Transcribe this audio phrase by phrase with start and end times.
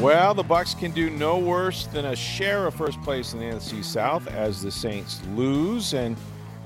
[0.00, 3.44] Well, the Bucks can do no worse than a share of first place in the
[3.44, 5.92] NFC South as the Saints lose.
[5.92, 6.16] And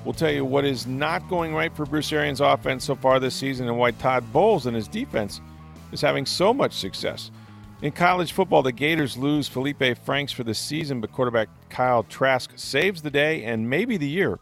[0.05, 3.35] we'll tell you what is not going right for Bruce Arians' offense so far this
[3.35, 5.41] season and why Todd Bowles and his defense
[5.91, 7.33] is having so much success.
[7.83, 12.53] In college football, the Gators lose Felipe Franks for the season, but quarterback Kyle Trask
[12.55, 14.39] saves the day and maybe the year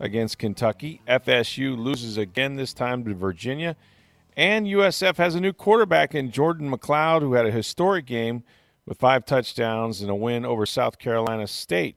[0.00, 1.00] against Kentucky.
[1.08, 3.74] FSU loses again, this time to Virginia.
[4.36, 8.42] And USF has a new quarterback in Jordan McCloud, who had a historic game
[8.84, 11.96] with five touchdowns and a win over South Carolina State.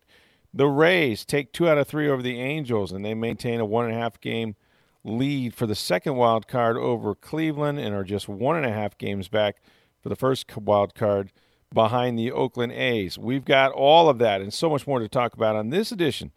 [0.53, 3.85] The Rays take two out of three over the Angels, and they maintain a one
[3.85, 4.55] and a half game
[5.03, 8.97] lead for the second wild card over Cleveland and are just one and a half
[8.97, 9.57] games back
[10.01, 11.31] for the first wild card
[11.73, 13.17] behind the Oakland A's.
[13.17, 16.31] We've got all of that and so much more to talk about on this edition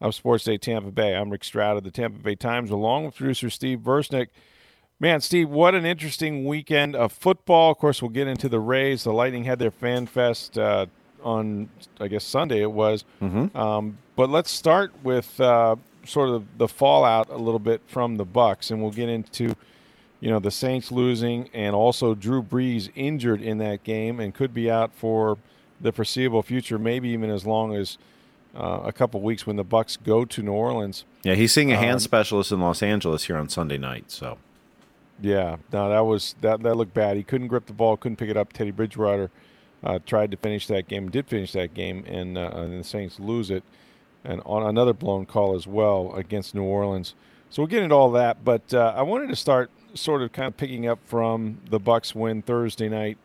[0.00, 1.14] of Sports Day Tampa Bay.
[1.14, 4.28] I'm Rick Stroud of the Tampa Bay Times, along with producer Steve Versnick.
[5.04, 7.72] Man, Steve, what an interesting weekend of football.
[7.72, 9.04] Of course, we'll get into the Rays.
[9.04, 10.86] The Lightning had their fan fest uh,
[11.22, 11.68] on,
[12.00, 13.04] I guess, Sunday it was.
[13.20, 13.54] Mm-hmm.
[13.54, 18.24] Um, but let's start with uh, sort of the fallout a little bit from the
[18.24, 19.54] Bucks, and we'll get into,
[20.20, 24.54] you know, the Saints losing and also Drew Brees injured in that game and could
[24.54, 25.36] be out for
[25.78, 27.98] the foreseeable future, maybe even as long as
[28.56, 31.04] uh, a couple weeks when the Bucks go to New Orleans.
[31.24, 34.10] Yeah, he's seeing a hand Um, specialist in Los Angeles here on Sunday night.
[34.10, 34.38] So
[35.20, 37.16] Yeah, no, that was that that looked bad.
[37.16, 38.52] He couldn't grip the ball, couldn't pick it up.
[38.52, 39.30] Teddy Bridgewater
[39.84, 43.20] uh, tried to finish that game, did finish that game, and, uh, and the Saints
[43.20, 43.62] lose it,
[44.24, 47.14] and on another blown call as well against New Orleans.
[47.50, 50.48] So we'll get into all that, but uh, I wanted to start sort of kind
[50.48, 53.18] of picking up from the Bucks win Thursday night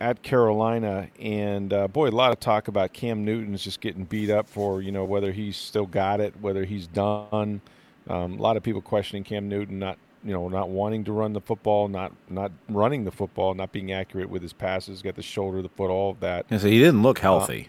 [0.00, 4.30] at Carolina, and uh, boy, a lot of talk about Cam Newton's just getting beat
[4.30, 7.60] up for you know whether he's still got it, whether he's done.
[8.08, 11.32] Um, a lot of people questioning Cam Newton not you know not wanting to run
[11.32, 15.22] the football, not not running the football, not being accurate with his passes, got the
[15.22, 16.46] shoulder, the foot, all of that.
[16.50, 17.68] Yeah, so he didn't look healthy.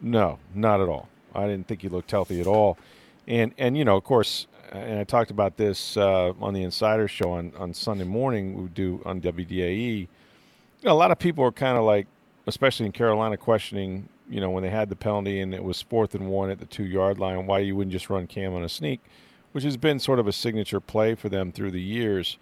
[0.00, 1.08] No, not at all.
[1.34, 2.78] I didn't think he looked healthy at all.
[3.26, 7.06] And and you know, of course, and I talked about this uh, on the Insider
[7.06, 8.62] Show on, on Sunday morning.
[8.62, 10.00] We do on WDAE.
[10.00, 10.08] You
[10.82, 12.06] know, a lot of people are kind of like,
[12.46, 14.08] especially in Carolina, questioning.
[14.28, 16.64] You know, when they had the penalty and it was fourth and one at the
[16.64, 19.00] two yard line, why you wouldn't just run Cam on a sneak,
[19.54, 22.38] which has been sort of a signature play for them through the years.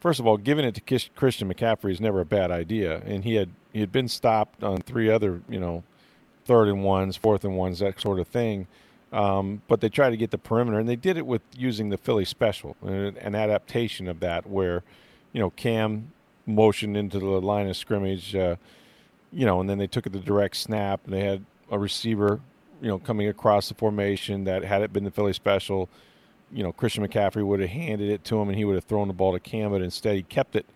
[0.00, 3.36] First of all, giving it to Christian McCaffrey is never a bad idea, and he
[3.36, 5.84] had he had been stopped on three other you know
[6.44, 8.66] third and ones, fourth and ones, that sort of thing.
[9.12, 11.96] Um, but they tried to get the perimeter, and they did it with using the
[11.96, 14.82] Philly special, an, an adaptation of that, where
[15.32, 16.10] you know Cam
[16.46, 18.56] motioned into the line of scrimmage, uh,
[19.32, 22.40] you know, and then they took it the direct snap, and they had a receiver,
[22.82, 25.88] you know, coming across the formation that had it been the Philly special,
[26.52, 29.08] you know, Christian McCaffrey would have handed it to him, and he would have thrown
[29.08, 30.66] the ball to Cam, but instead he kept it,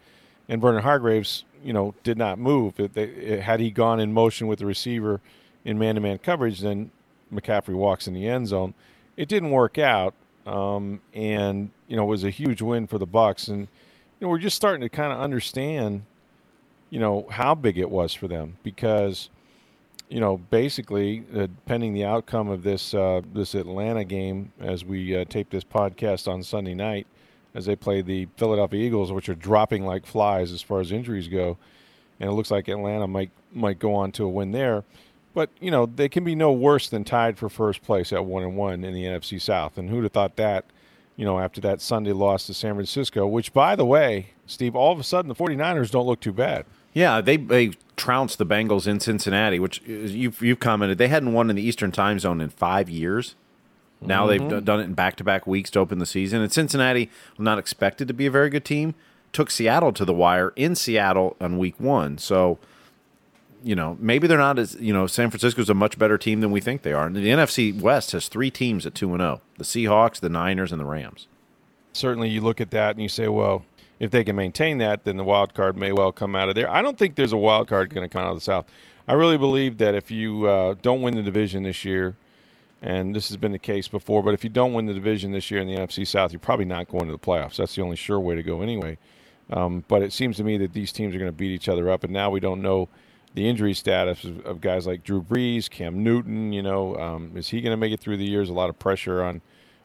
[0.49, 2.79] and Vernon Hargreaves, you know, did not move.
[2.81, 5.21] It, they, it, had he gone in motion with the receiver
[5.65, 6.91] in man-to-man coverage, then
[7.33, 8.75] McCaffrey walks in the end zone.
[9.17, 10.15] It didn't work out,
[10.47, 13.49] um, and you know it was a huge win for the Bucks.
[13.49, 16.03] And you know we're just starting to kind of understand,
[16.91, 19.29] you know, how big it was for them because,
[20.09, 25.17] you know, basically, uh, pending the outcome of this uh, this Atlanta game as we
[25.17, 27.07] uh, tape this podcast on Sunday night,
[27.55, 31.29] as they play the Philadelphia Eagles, which are dropping like flies as far as injuries
[31.29, 31.59] go,
[32.21, 34.85] and it looks like Atlanta might might go on to a win there.
[35.35, 38.43] But you know they can be no worse than tied for first place at one
[38.43, 39.77] and one in the NFC South.
[39.77, 40.65] And who'd have thought that?
[41.17, 44.93] You know, after that Sunday loss to San Francisco, which by the way, Steve, all
[44.93, 46.65] of a sudden the 49ers don't look too bad.
[46.95, 47.73] Yeah, they they
[48.09, 51.93] trounced the Bengals in Cincinnati, which you've you've commented they hadn't won in the Eastern
[51.93, 53.35] Time Zone in five years.
[54.01, 54.65] Now they've mm-hmm.
[54.65, 56.41] done it in back to back weeks to open the season.
[56.41, 58.95] And Cincinnati, not expected to be a very good team,
[59.35, 62.17] took Seattle to the wire in Seattle on week one.
[62.17, 62.59] So,
[63.63, 66.51] you know, maybe they're not as you know, San Francisco's a much better team than
[66.51, 67.05] we think they are.
[67.05, 70.73] And the NFC West has three teams at two and zero: the Seahawks, the Niners,
[70.73, 71.27] and the Rams.
[71.93, 73.67] certainly you look at that and you say, well,
[73.99, 76.71] if they can maintain that, then the wild card may well come out of there.
[76.71, 78.67] I don't think there's a wild card going to come out of the South.
[79.07, 82.17] I really believe that if you uh, don't win the division this year,
[82.81, 84.23] and this has been the case before.
[84.23, 86.65] But if you don't win the division this year in the NFC South, you're probably
[86.65, 87.57] not going to the playoffs.
[87.57, 88.99] That's the only sure way to go anyway.
[89.51, 91.91] Um, but it seems to me that these teams are going to beat each other
[91.91, 92.89] up, and now we don't know
[93.35, 96.53] the injury status of, of guys like Drew Brees, Cam Newton.
[96.53, 98.51] You know, um, is he going to make it through the years?
[98.51, 99.41] A lot of pressure on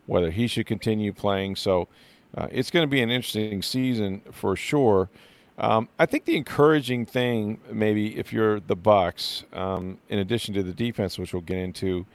[0.06, 1.56] whether he should continue playing.
[1.56, 1.88] So
[2.36, 5.10] uh, it's going to be an interesting season for sure.
[5.58, 10.64] Um, I think the encouraging thing, maybe if you're the Bucks, um, in addition to
[10.64, 12.06] the defense, which we'll get into,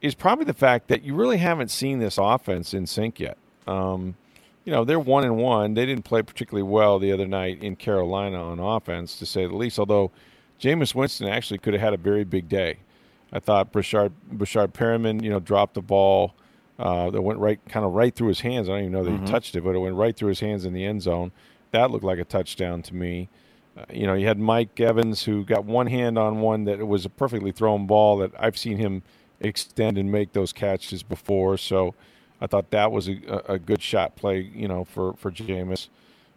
[0.00, 3.36] is probably the fact that you really haven't seen this offense in sync yet.
[3.66, 4.16] Um,
[4.64, 5.74] you know, they're one and one.
[5.74, 9.54] They didn't play particularly well the other night in Carolina on offense, to say the
[9.54, 9.78] least.
[9.78, 10.10] Although
[10.58, 12.78] Jameis Winston actually could have had a very big day.
[13.32, 16.34] I thought Breshad Perriman, you know, dropped the ball
[16.80, 18.68] uh, that went right, kind of right through his hands.
[18.68, 19.26] I don't even know that mm-hmm.
[19.26, 21.30] he touched it, but it went right through his hands in the end zone.
[21.72, 23.28] That looked like a touchdown to me.
[23.76, 27.04] Uh, you know, you had Mike Evans who got one hand on one that was
[27.04, 29.02] a perfectly thrown ball that I've seen him
[29.40, 31.58] extend and make those catches before.
[31.58, 31.94] So
[32.40, 35.88] I thought that was a, a good shot play, you know, for, for Jameis.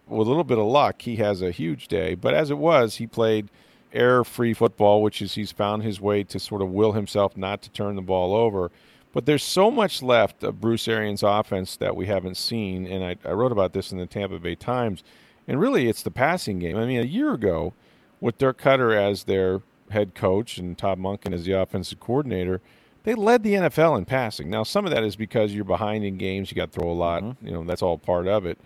[0.06, 2.14] With a little bit of luck, he has a huge day.
[2.14, 3.48] But as it was, he played
[3.94, 7.62] error free football, which is he's found his way to sort of will himself not
[7.62, 8.70] to turn the ball over.
[9.14, 12.84] But there's so much left of Bruce Arians' offense that we haven't seen.
[12.84, 15.04] And I, I wrote about this in the Tampa Bay Times.
[15.46, 16.76] And really, it's the passing game.
[16.76, 17.74] I mean, a year ago,
[18.20, 22.60] with Dirk Koetter as their head coach and Todd Monken as the offensive coordinator,
[23.04, 24.50] they led the NFL in passing.
[24.50, 26.92] Now, some of that is because you're behind in games, you got to throw a
[26.92, 27.22] lot.
[27.22, 27.46] Mm-hmm.
[27.46, 28.58] You know, that's all part of it.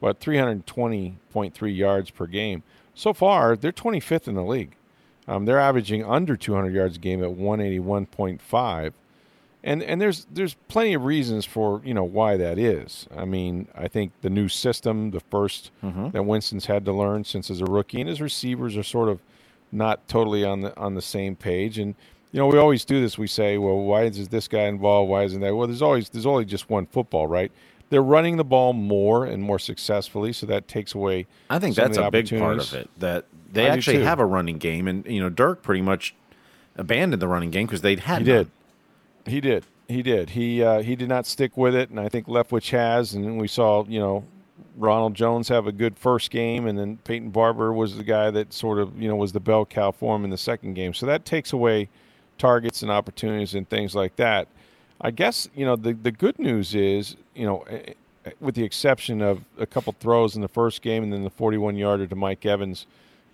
[0.00, 2.62] But 320.3 yards per game.
[2.94, 4.76] So far, they're 25th in the league.
[5.26, 8.92] Um, they're averaging under 200 yards a game at 181.5.
[9.66, 13.08] And and there's there's plenty of reasons for you know why that is.
[13.14, 16.10] I mean, I think the new system, the 1st mm-hmm.
[16.10, 19.20] that Winston's had to learn since as a rookie, and his receivers are sort of
[19.72, 21.80] not totally on the on the same page.
[21.80, 21.96] And
[22.30, 23.18] you know, we always do this.
[23.18, 25.10] We say, well, why is this guy involved?
[25.10, 25.56] Why isn't that?
[25.56, 27.50] Well, there's always there's only just one football, right?
[27.90, 31.26] They're running the ball more and more successfully, so that takes away.
[31.50, 32.88] I think that's a big part of it.
[32.98, 36.14] That they I actually have a running game, and you know, Dirk pretty much
[36.76, 38.22] abandoned the running game because they'd had.
[38.22, 38.44] He none.
[38.44, 38.50] did.
[39.26, 39.64] He did.
[39.88, 40.30] He did.
[40.30, 43.14] He uh, he did not stick with it, and I think Leftwich has.
[43.14, 44.24] And we saw, you know,
[44.76, 48.52] Ronald Jones have a good first game, and then Peyton Barber was the guy that
[48.52, 50.92] sort of, you know, was the bell cow for him in the second game.
[50.92, 51.88] So that takes away
[52.38, 54.48] targets and opportunities and things like that.
[55.00, 57.92] I guess you know the the good news is you know eh,
[58.24, 61.30] eh, with the exception of a couple throws in the first game and then the
[61.30, 62.86] 41 yarder to Mike Evans,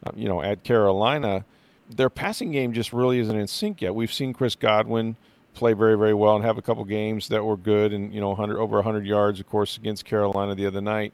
[0.05, 1.45] uh, you know at Carolina,
[1.89, 3.95] their passing game just really isn't in sync yet.
[3.95, 5.17] We've seen Chris Godwin
[5.55, 8.29] play very very well and have a couple games that were good and you know
[8.29, 11.13] 100 over 100 yards of course against Carolina the other night.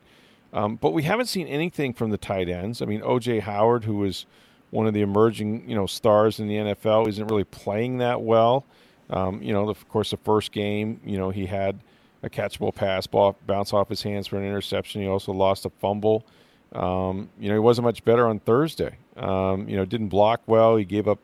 [0.52, 2.80] Um, but we haven't seen anything from the tight ends.
[2.80, 4.24] I mean, OJ Howard, who was
[4.70, 8.64] one of the emerging you know stars in the NFL, isn't really playing that well.
[9.10, 11.80] Um, you know, of course, the first game, you know, he had
[12.22, 15.02] a catchable pass ball bounce off his hands for an interception.
[15.02, 16.26] He also lost a fumble.
[16.72, 18.96] Um, you know, he wasn't much better on Thursday.
[19.16, 20.76] Um, you know, didn't block well.
[20.76, 21.18] He gave up,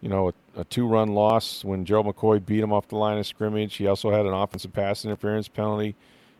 [0.00, 3.26] you know, a, a two-run loss when Gerald McCoy beat him off the line of
[3.26, 3.76] scrimmage.
[3.76, 5.94] He also had an offensive pass interference penalty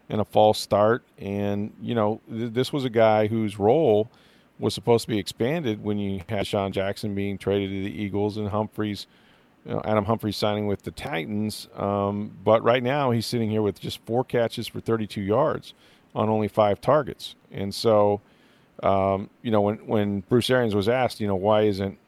[0.08, 1.02] and a false start.
[1.18, 4.10] And you know, th- this was a guy whose role–
[4.58, 8.36] was supposed to be expanded when you had Sean Jackson being traded to the Eagles
[8.36, 9.06] and Humphries,
[9.64, 11.68] you know, Adam Humphries signing with the Titans.
[11.74, 15.74] Um, but right now he's sitting here with just four catches for 32 yards
[16.14, 17.34] on only five targets.
[17.50, 18.20] And so,
[18.82, 21.99] um, you know, when when Bruce Arians was asked, you know, why isn't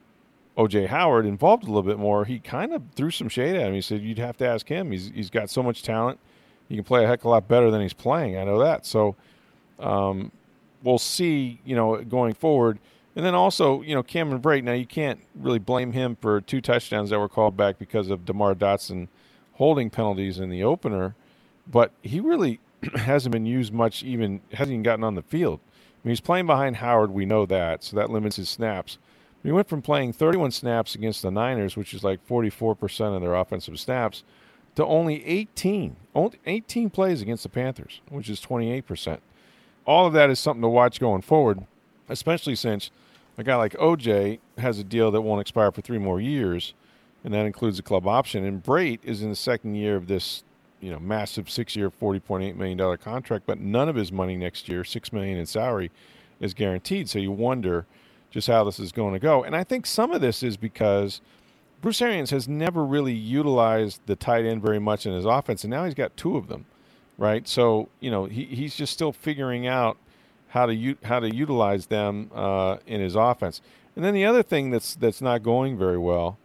[0.59, 3.75] OJ Howard involved a little bit more, he kind of threw some shade at him.
[3.75, 4.91] He said, "You'd have to ask him.
[4.91, 6.19] He's he's got so much talent.
[6.69, 8.37] He can play a heck of a lot better than he's playing.
[8.37, 9.17] I know that." So.
[9.79, 10.33] Um,
[10.83, 12.79] we'll see, you know, going forward.
[13.17, 14.63] And then also, you know, Cameron Brate.
[14.63, 18.25] Now you can't really blame him for two touchdowns that were called back because of
[18.25, 19.09] Demar Dotson
[19.55, 21.17] holding penalties in the opener,
[21.67, 22.61] but he really
[22.95, 24.05] hasn't been used much.
[24.05, 25.59] Even hasn't even gotten on the field.
[25.65, 27.11] I mean, he's playing behind Howard.
[27.11, 28.99] We know that, so that limits his snaps.
[29.43, 33.35] He went from playing 31 snaps against the Niners, which is like 44% of their
[33.35, 34.25] offensive snaps,
[34.75, 39.19] to only 18, only 18 plays against the Panthers, which is 28%
[39.89, 41.61] all of that is something to watch going forward,
[42.11, 42.91] especially since
[43.39, 46.75] a guy like OJ has a deal that won't expire for three more years,
[47.25, 48.45] and that includes a club option.
[48.45, 50.45] And Brate is in the second year of this,
[50.83, 54.37] you know, massive six-year, forty point eight million dollar contract, but none of his money
[54.37, 55.91] next year, six million in salary,
[56.39, 57.09] is guaranteed.
[57.09, 57.87] So you wonder
[58.31, 59.45] just how this is going to go.
[59.45, 61.21] And I think some of this is because
[61.81, 65.71] Bruce Arians has never really utilized the tight end very much in his offense, and
[65.71, 66.67] now he's got two of them
[67.19, 67.47] right?
[67.47, 69.99] So you know he, he's just still figuring out
[70.49, 73.61] how to u- how to utilize them uh, in his offense.
[73.97, 76.39] And then the other thing that's that's not going very well,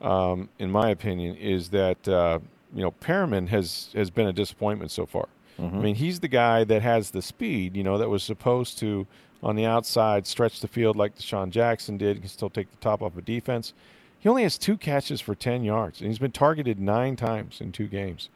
[0.00, 2.38] um, in my opinion, is that uh,
[2.72, 5.28] you know, Perriman has has been a disappointment so far.
[5.60, 9.08] I mean, he's the guy that has the speed, you know, that was supposed to
[9.42, 12.16] on the outside stretch the field like DeSean Jackson did.
[12.16, 13.72] He can still take the top off a defense.
[14.18, 17.70] He only has two catches for 10 yards, and he's been targeted nine times in
[17.70, 18.28] two games.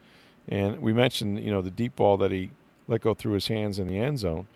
[0.49, 2.51] And we mentioned, you know, the deep ball that he
[2.89, 4.47] let go through his hands in the end zone.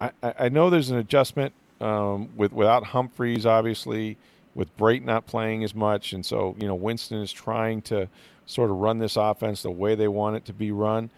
[0.00, 4.16] I, I know there's an adjustment um, with without Humphries, obviously,
[4.54, 8.08] with Brate not playing as much, and so you know Winston is trying to
[8.46, 11.10] sort of run this offense the way they want it to be run.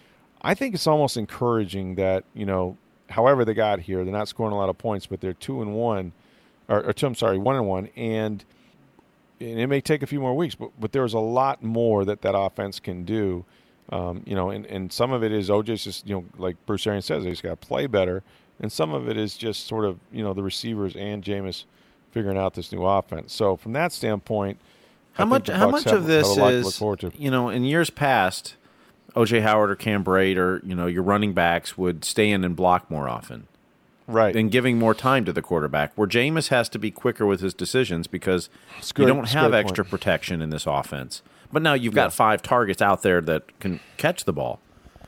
[0.42, 2.76] I think it's almost encouraging that you know,
[3.10, 5.74] however they got here, they're not scoring a lot of points, but they're two and
[5.74, 6.12] one,
[6.68, 8.44] or, or two, I'm sorry, one and one, and
[9.40, 12.22] and it may take a few more weeks, but but there's a lot more that
[12.22, 13.44] that offense can do.
[13.90, 16.86] Um, you know, and, and some of it is OJ's just you know like Bruce
[16.86, 18.22] Arians says, he's got to play better,
[18.60, 21.64] and some of it is just sort of you know the receivers and Jameis
[22.12, 23.32] figuring out this new offense.
[23.32, 24.58] So from that standpoint,
[25.16, 25.48] I How think much?
[25.48, 27.12] How much of this is to.
[27.16, 28.56] you know in years past,
[29.14, 32.54] OJ Howard or Cam Brate or you know your running backs would stay in and
[32.56, 33.46] block more often
[34.06, 34.34] right?
[34.36, 35.92] and giving more time to the quarterback.
[35.96, 38.48] Where Jameis has to be quicker with his decisions because
[38.78, 39.90] It's you don't have extra point.
[39.90, 41.22] protection in this offense.
[41.52, 44.60] But now you've got five targets out there that can catch the ball.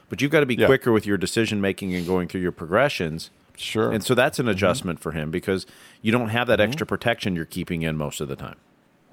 [0.08, 0.66] But you've got to be Yeah.
[0.66, 3.30] quicker with your decision making and going through your progressions.
[3.56, 3.92] sure.
[3.92, 4.48] And so that's Mm-hmm.
[4.48, 5.66] an adjustment for him because
[6.00, 8.56] you don't have that extra protection you're keeping in most of the time.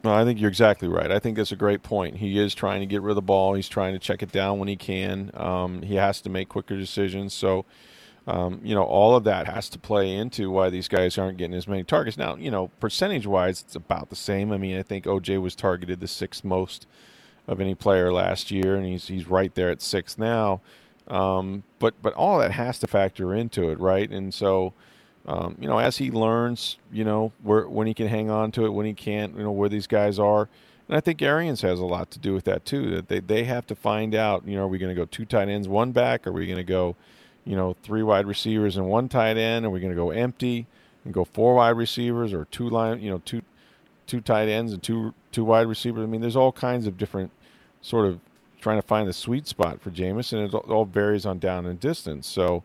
[0.03, 1.11] No, I think you're exactly right.
[1.11, 2.17] I think that's a great point.
[2.17, 3.53] He is trying to get rid of the ball.
[3.53, 5.31] He's trying to check it down when he can.
[5.33, 7.33] Um, he has to make quicker decisions.
[7.33, 7.65] So,
[8.25, 11.55] um, you know, all of that has to play into why these guys aren't getting
[11.55, 12.17] as many targets.
[12.17, 14.53] Now, you know, percentage wise, it's about the same.
[14.53, 16.87] I mean, I think OJ was targeted the sixth most
[17.47, 20.61] of any player last year, and he's he's right there at six now.
[21.07, 24.09] Um, but but all that has to factor into it, right?
[24.09, 24.73] And so,
[25.29, 28.65] um, you know, as he learns, you know, where when he can hang on to
[28.65, 30.49] it, when he can't, you know, where these guys are.
[30.87, 32.89] And I think Arians has a lot to do with that too.
[32.89, 35.25] That they, they have to find out, you know, are we going to go two
[35.25, 36.25] tight ends, one back?
[36.25, 36.95] Are we going to go,
[37.45, 39.67] you know, three wide receivers and one tight end?
[39.67, 40.65] Are we going to go empty
[41.05, 43.43] and go four wide receivers or two line, you know, two
[44.07, 46.01] two tight ends and two two wide receivers?
[46.01, 47.29] I mean, there's all kinds of different
[47.83, 48.19] sort of
[48.59, 51.67] trying to find the sweet spot for Jameis, and it all- all varies on down
[51.67, 52.25] and distance.
[52.25, 52.63] So,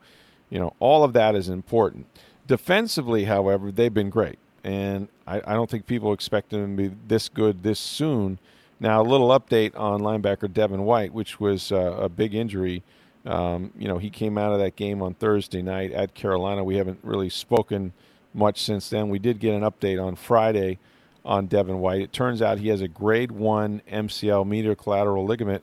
[0.48, 2.06] you know, all of that is important.
[2.46, 6.96] Defensively, however, they've been great, and I, I don't think people expect them to be
[7.08, 8.38] this good this soon.
[8.80, 12.82] Now, a little update on linebacker Devin White, which was uh, a big injury.
[13.24, 16.62] Um, you know, he came out of that game on Thursday night at Carolina.
[16.62, 17.92] We haven't really spoken
[18.34, 19.08] much since then.
[19.08, 20.78] We did get an update on Friday
[21.24, 22.02] on Devin White.
[22.02, 25.62] It turns out he has a grade one MCL medial collateral ligament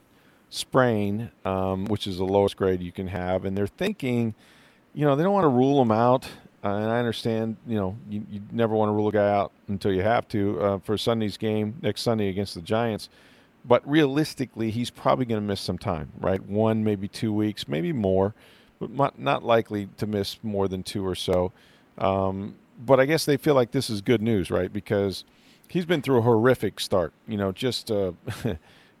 [0.50, 3.44] sprain, um, which is the lowest grade you can have.
[3.44, 4.34] And they're thinking,
[4.94, 6.28] you know, they don't want to rule him out.
[6.64, 9.52] Uh, and I understand, you know, you, you never want to rule a guy out
[9.68, 13.08] until you have to uh, for Sunday's game next Sunday against the Giants.
[13.64, 16.42] But realistically, he's probably going to miss some time, right?
[16.42, 18.34] One, maybe two weeks, maybe more,
[18.80, 21.52] but not, not likely to miss more than two or so.
[21.98, 24.72] Um, but I guess they feel like this is good news, right?
[24.72, 25.24] Because
[25.68, 27.12] he's been through a horrific start.
[27.26, 28.12] You know, just uh,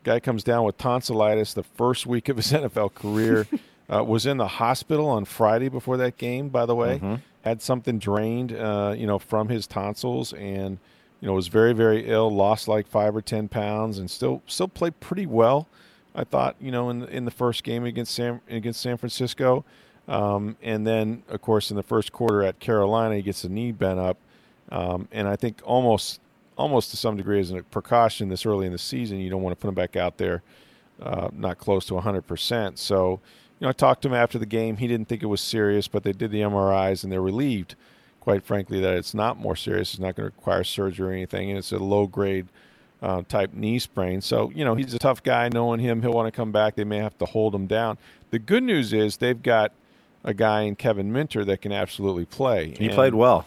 [0.04, 3.46] guy comes down with tonsillitis the first week of his NFL career.
[3.92, 6.48] uh, was in the hospital on Friday before that game.
[6.48, 7.00] By the way,
[7.42, 10.78] had something drained, uh, you know, from his tonsils, and
[11.20, 12.30] you know was very very ill.
[12.30, 15.68] Lost like five or ten pounds, and still still played pretty well.
[16.14, 19.64] I thought, you know, in in the first game against San against San Francisco,
[20.08, 23.72] um, and then of course in the first quarter at Carolina, he gets the knee
[23.72, 24.18] bent up,
[24.70, 26.20] um, and I think almost
[26.56, 29.56] almost to some degree as a precaution this early in the season, you don't want
[29.56, 30.42] to put him back out there
[31.02, 32.78] uh, not close to 100%.
[32.78, 33.18] So, you
[33.62, 34.76] know, I talked to him after the game.
[34.78, 37.74] He didn't think it was serious, but they did the MRIs and they're relieved,
[38.20, 39.92] quite frankly, that it's not more serious.
[39.94, 42.46] It's not going to require surgery or anything, and it's a low grade
[43.02, 44.20] uh, type knee sprain.
[44.20, 45.48] So, you know, he's a tough guy.
[45.48, 46.76] Knowing him, he'll want to come back.
[46.76, 47.98] They may have to hold him down.
[48.30, 49.72] The good news is they've got
[50.24, 52.74] a guy in Kevin Minter that can absolutely play.
[52.78, 53.46] He And- played well.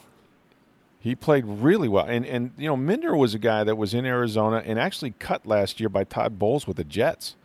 [1.00, 4.06] he played really well, and and you know Minter was a guy that was in
[4.06, 7.36] Arizona and actually cut last year by Todd Bowles with the Jets.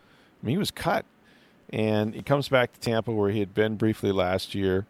[0.41, 1.05] I mean, he was cut,
[1.71, 4.85] and he comes back to Tampa where he had been briefly last year.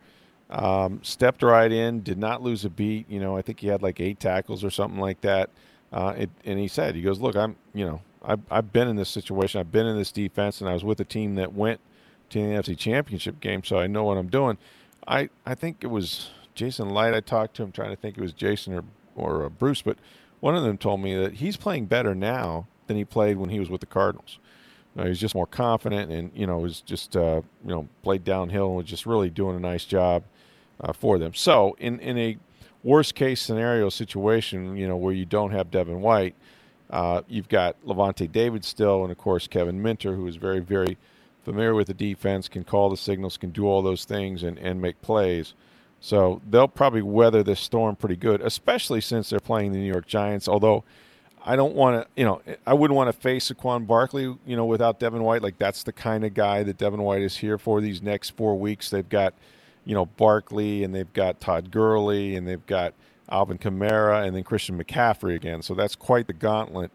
[0.49, 3.09] Um, stepped right in, did not lose a beat.
[3.09, 5.49] You know, I think he had like eight tackles or something like that.
[5.93, 8.95] Uh, it, and he said, he goes, look, I'm, you know, I've, I've been in
[8.95, 9.59] this situation.
[9.59, 11.79] I've been in this defense, and I was with a team that went
[12.29, 14.57] to the NFC Championship game, so I know what I'm doing.
[15.07, 17.15] I, I think it was Jason Licht.
[17.15, 18.83] I talked to him, trying to think it was Jason or
[19.15, 19.97] or uh, Bruce, but
[20.39, 23.59] one of them told me that he's playing better now than he played when he
[23.59, 24.39] was with the Cardinals.
[24.97, 28.67] Uh, he's just more confident, and you know, was just uh, you know played downhill
[28.67, 30.23] and was just really doing a nice job
[30.81, 31.33] uh, for them.
[31.33, 32.37] So, in in a
[32.83, 36.35] worst case scenario situation, you know, where you don't have Devin White,
[36.89, 40.97] Uh, you've got Lavonte David still, and of course Kevin Minter, who is very, very
[41.45, 44.81] familiar with the defense, can call the signals, can do all those things, and, and
[44.81, 45.53] make plays.
[46.01, 50.05] So they'll probably weather this storm pretty good, especially since they're playing the New York
[50.05, 50.47] Giants.
[50.49, 50.83] Although
[51.43, 54.65] I don't want to, you know, I wouldn't want to face Saquon Barkley, you know,
[54.65, 55.41] without Devin White.
[55.41, 58.57] Like that's the kind of guy that Devin White is here for these next four
[58.57, 58.89] weeks.
[58.89, 59.33] They've got,
[59.83, 62.93] you know, Barkley and they've got Todd Gurley and they've got
[63.29, 65.61] Alvin Kamara and then Christian McCaffrey again.
[65.61, 66.91] So that's quite the gauntlet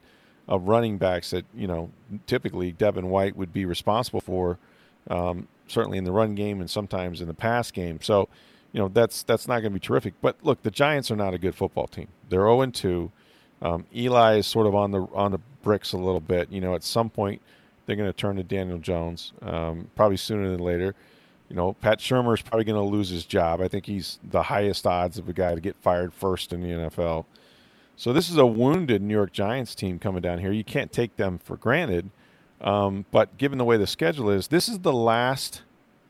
[0.49, 1.91] of running backs that you know
[2.27, 4.59] typically Devin White would be responsible for,
[5.11, 7.99] um, certainly in the run game and sometimes in the pass game.
[8.01, 8.29] So
[8.73, 10.15] you know that's that's not going to be terrific.
[10.21, 12.09] But look, the Giants are not a good football team.
[12.29, 13.11] They're zero and two.
[13.63, 16.51] Um, Eli is sort of on the on the bricks a little bit.
[16.51, 17.41] You know, at some point
[17.87, 20.95] they're going to turn to Daniel Jones, um, probably sooner than later.
[21.49, 23.61] You know, Pat Shurmur is probably going to lose his job.
[23.61, 26.69] I think he's the highest odds of a guy to get fired first in the
[26.69, 27.25] NFL.
[27.97, 30.51] So this is a wounded New York Giants team coming down here.
[30.51, 32.11] You can't take them for granted.
[32.61, 35.63] Um, but given the way the schedule is, this is the last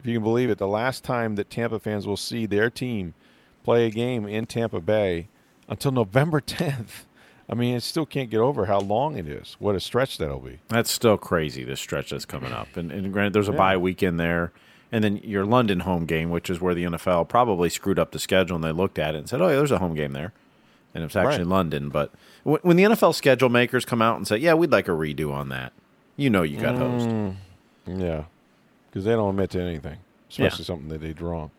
[0.06, 3.14] if you can believe it, the last time that Tampa fans will see their team
[3.64, 5.26] play a game in Tampa Bay
[5.68, 7.05] until November 10th.
[7.48, 9.56] I mean, it still can't get over how long it is.
[9.58, 10.58] What a stretch that'll be.
[10.68, 12.76] That's still crazy, this stretch that's coming up.
[12.76, 13.58] And, and granted, there's a yeah.
[13.58, 14.52] bye weekend there.
[14.90, 18.18] And then your London home game, which is where the NFL probably screwed up the
[18.18, 20.32] schedule and they looked at it and said, oh, yeah, there's a home game there.
[20.94, 21.46] And it's actually right.
[21.46, 21.88] London.
[21.88, 22.12] But
[22.42, 25.50] when the NFL schedule makers come out and say, yeah, we'd like a redo on
[25.50, 25.72] that,
[26.16, 28.00] you know you got mm, hosed.
[28.00, 28.24] Yeah
[28.96, 29.98] because they don't admit to anything,
[30.30, 30.66] especially yeah.
[30.66, 31.50] something that they did wrong.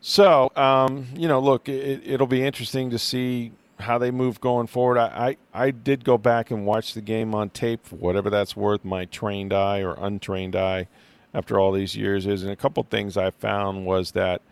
[0.00, 4.66] So, um, you know, look, it, will be interesting to see how they move going
[4.66, 4.98] forward.
[4.98, 8.56] I, I, I, did go back and watch the game on tape for whatever that's
[8.56, 10.88] worth, my trained eye or untrained eye
[11.32, 12.42] after all these years is.
[12.42, 14.42] And a couple things I found was that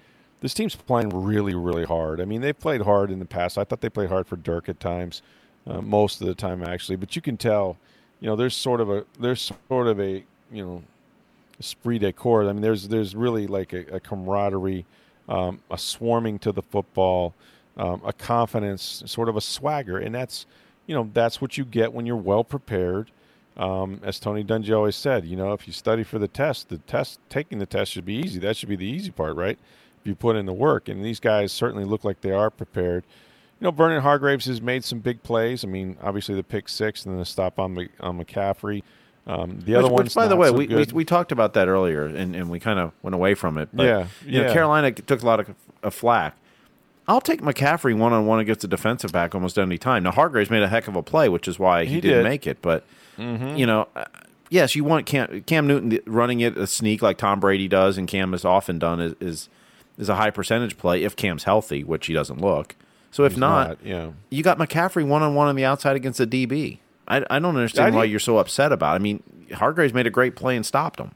[0.41, 2.21] this team's playing really, really hard.
[2.21, 3.59] I mean, they've played hard in the past.
[3.59, 5.23] I thought they played hard for Dirk at times,
[5.67, 6.97] uh, most of the time actually.
[6.97, 7.79] But you can tell,
[8.21, 10.83] you know, there's sort of a there's sort of a you know
[11.59, 12.49] esprit de corps.
[12.49, 14.85] I mean, there's there's really like a, a camaraderie,
[15.29, 17.35] um, a swarming to the football,
[17.77, 20.47] um, a confidence, sort of a swagger, and that's
[20.87, 23.11] you know that's what you get when you're well prepared.
[23.57, 26.79] Um, as Tony Dungy always said, you know, if you study for the test, the
[26.79, 28.39] test taking the test should be easy.
[28.39, 29.59] That should be the easy part, right?
[30.01, 33.05] If you put in the work, and these guys certainly look like they are prepared.
[33.59, 35.65] You know, Vernon Hargreaves has made some big plays.
[35.65, 38.83] I mean, obviously the pick six and then the stop on, on McCaffrey.
[39.27, 42.05] Um, the other one, by the way, so we, we, we talked about that earlier,
[42.05, 43.71] and, and we kind of went away from it.
[43.73, 44.47] But, yeah, you yeah.
[44.47, 46.37] know, Carolina took a lot of, of flack.
[47.09, 50.03] I'll take McCaffrey one on one against a defensive back almost any time.
[50.03, 52.25] Now Hargreaves made a heck of a play, which is why he, he didn't did.
[52.25, 52.61] make it.
[52.61, 52.85] But
[53.17, 53.57] mm-hmm.
[53.57, 54.05] you know, uh,
[54.51, 58.09] yes, you want Cam, Cam, Newton running it a sneak like Tom Brady does, and
[58.09, 59.49] Cam has often done is is,
[59.99, 62.75] is a high percentage play if Cam's healthy, which he doesn't look.
[63.13, 64.11] So if not, not, yeah.
[64.31, 66.79] you got McCaffrey one on one on the outside against a DB.
[67.09, 68.93] I, I don't understand I why you're so upset about.
[68.93, 68.97] it.
[68.97, 69.23] I mean,
[69.55, 71.13] Hargreaves made a great play and stopped him.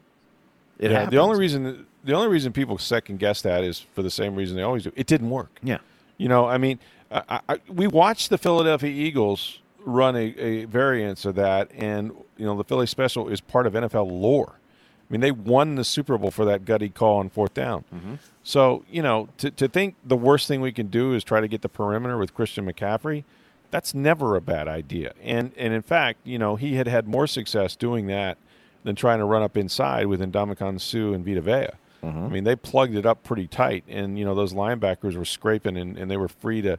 [0.81, 4.11] It yeah, the only reason the only reason people second guess that is for the
[4.11, 4.93] same reason they always do.
[4.97, 5.59] It didn't work.
[5.63, 5.79] Yeah.
[6.17, 6.79] You know, I mean,
[7.11, 12.45] I, I, we watched the Philadelphia Eagles run a, a variance of that, and you
[12.45, 14.55] know, the Philly special is part of NFL lore.
[14.57, 17.85] I mean, they won the Super Bowl for that gutty call on fourth down.
[17.95, 18.15] Mm-hmm.
[18.43, 21.49] So, you know, to, to think the worst thing we can do is try to
[21.49, 23.25] get the perimeter with Christian McCaffrey–
[23.71, 25.15] that's never a bad idea.
[25.23, 28.39] And and in fact, you know, he had had more success doing that
[28.85, 31.69] than trying to run up inside with Ndamukong Suh and Vita Vea.
[32.03, 32.25] Mm-hmm.
[32.25, 35.77] I mean, they plugged it up pretty tight, and you know those linebackers were scraping,
[35.77, 36.79] and, and they were free to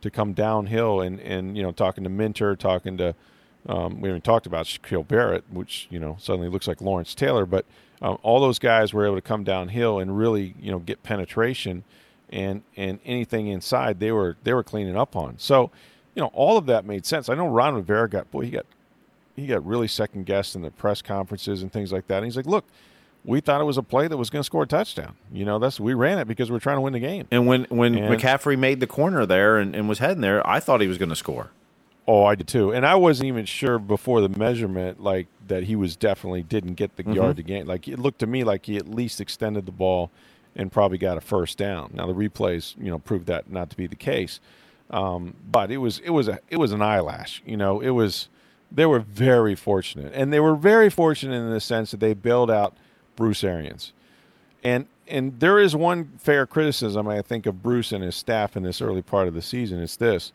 [0.00, 1.00] to come downhill.
[1.00, 3.14] And and you know, talking to Minter, talking to
[3.68, 7.46] um, we haven't talked about Shaquille Barrett, which you know suddenly looks like Lawrence Taylor,
[7.46, 7.66] but
[8.00, 11.84] um, all those guys were able to come downhill and really you know get penetration,
[12.30, 15.38] and and anything inside they were they were cleaning up on.
[15.38, 15.70] So
[16.14, 17.28] you know, all of that made sense.
[17.28, 18.66] I know Ron Rivera got boy, he got
[19.36, 22.18] he got really second guessed in the press conferences and things like that.
[22.18, 22.64] And he's like, look,
[23.24, 25.14] we thought it was a play that was going to score a touchdown.
[25.32, 27.28] You know, that's we ran it because we are trying to win the game.
[27.30, 30.60] And when when and, McCaffrey made the corner there and, and was heading there, I
[30.60, 31.50] thought he was going to score.
[32.06, 32.72] Oh, I did too.
[32.72, 36.96] And I wasn't even sure before the measurement, like that he was definitely didn't get
[36.96, 37.12] the mm-hmm.
[37.12, 37.66] yard to gain.
[37.66, 40.10] Like it looked to me like he at least extended the ball
[40.56, 41.92] and probably got a first down.
[41.94, 44.40] Now the replays, you know, proved that not to be the case.
[44.90, 47.40] Um, but it was it was a it was an eyelash.
[47.46, 48.28] You know, it was
[48.74, 52.50] they were very fortunate, and they were very fortunate in the sense that they bailed
[52.50, 52.76] out
[53.16, 53.92] Bruce Arians,
[54.62, 58.62] and and there is one fair criticism I think of Bruce and his staff in
[58.62, 59.80] this early part of the season.
[59.80, 60.32] It's this: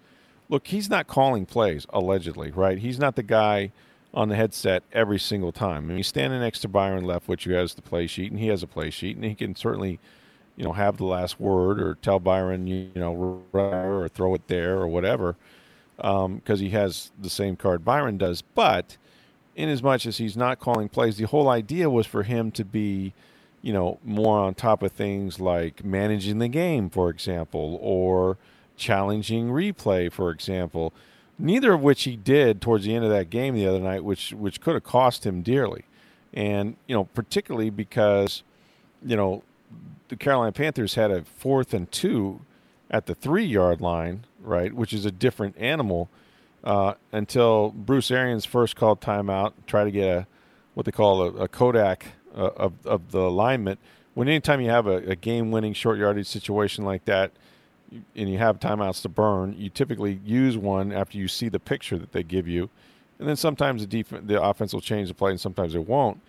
[0.49, 2.77] look, he's not calling plays allegedly, right?
[2.77, 3.71] He's not the guy
[4.13, 5.77] on the headset every single time.
[5.77, 8.47] I mean, he's standing next to Byron Leftwich, who has the play sheet, and he
[8.47, 9.99] has a play sheet, and he can certainly
[10.57, 14.77] you know, have the last word or tell Byron, you, know, or throw it there
[14.77, 15.35] or whatever.
[15.99, 18.43] Um, because he has the same card Byron does.
[18.43, 18.97] But
[19.55, 22.63] in as much as he's not calling plays, the whole idea was for him to
[22.63, 23.13] be,
[23.63, 28.37] you know, more on top of things like managing the game, for example, or
[28.75, 30.93] challenging replay, for example.
[31.39, 34.33] Neither of which he did towards the end of that game the other night, which
[34.33, 35.85] which could have cost him dearly.
[36.33, 38.43] And, you know, particularly because,
[39.03, 39.41] you know,
[40.09, 42.41] the Carolina Panthers had a fourth and two
[42.89, 46.09] at the three yard line, right, which is a different animal,
[46.63, 50.27] uh, until Bruce Arians first called timeout, try to get a
[50.73, 53.79] what they call a, a Kodak uh, of, of the alignment.
[54.13, 57.31] When anytime you have a, a game winning short yardage situation like that,
[58.15, 61.97] and you have timeouts to burn, you typically use one after you see the picture
[61.97, 62.69] that they give you.
[63.17, 66.21] And then sometimes the def- the offense will change the play, and sometimes it won't.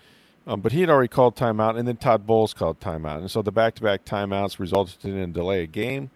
[0.46, 3.42] Um, but he had already called timeout, and then Todd Bowles called timeout, and so
[3.42, 6.10] the back-to-back timeouts resulted in a delay of game,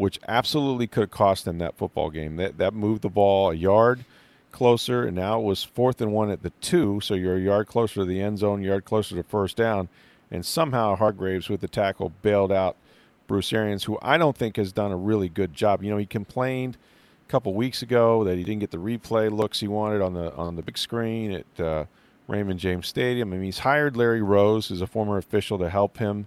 [0.00, 2.36] which absolutely could have cost them that football game.
[2.36, 4.06] That that moved the ball a yard
[4.50, 7.66] closer, and now it was fourth and one at the two, so you're a yard
[7.66, 9.90] closer to the end zone, yard closer to first down,
[10.30, 12.76] and somehow Hargreaves with the tackle bailed out
[13.26, 15.82] Bruce Arians, who I don't think has done a really good job.
[15.82, 16.78] You know, he complained
[17.28, 20.34] a couple weeks ago that he didn't get the replay looks he wanted on the
[20.34, 21.84] on the big screen at uh,
[22.26, 23.34] Raymond James Stadium.
[23.34, 26.26] I mean, he's hired Larry Rose who's a former official to help him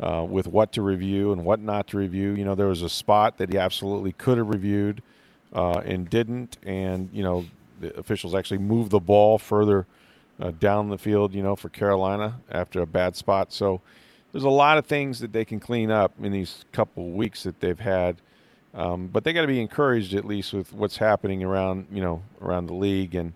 [0.00, 2.32] uh, with what to review and what not to review.
[2.32, 5.02] You know, there was a spot that he absolutely could have reviewed
[5.52, 7.44] uh, and didn't, and you know,
[7.80, 9.86] the officials actually moved the ball further
[10.40, 11.34] uh, down the field.
[11.34, 13.52] You know, for Carolina after a bad spot.
[13.52, 13.80] So
[14.32, 17.60] there's a lot of things that they can clean up in these couple weeks that
[17.60, 18.16] they've had.
[18.74, 22.22] Um, but they got to be encouraged at least with what's happening around you know
[22.42, 23.32] around the league and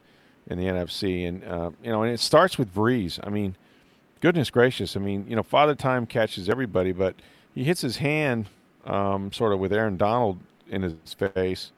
[0.48, 3.18] in the NFC and uh, you know and it starts with Brees.
[3.22, 3.57] I mean,
[4.22, 4.96] goodness gracious!
[4.96, 7.14] I mean you know Father Time catches everybody, but
[7.54, 8.46] he hits his hand
[8.87, 10.38] um, sort of with Aaron Donald
[10.70, 11.72] in his face,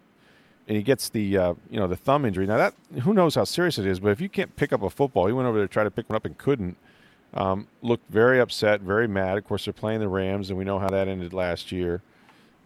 [0.68, 2.46] and he gets the uh, you know the thumb injury.
[2.46, 4.90] Now that who knows how serious it is, but if you can't pick up a
[4.90, 6.76] football, he went over there to try to pick one up and couldn't.
[7.36, 9.36] Um, looked very upset, very mad.
[9.38, 12.00] Of course, they're playing the Rams, and we know how that ended last year.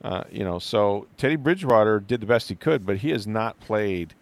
[0.02, 3.58] Uh, you know, so Teddy Bridgewater did the best he could, but he has not
[3.60, 4.12] played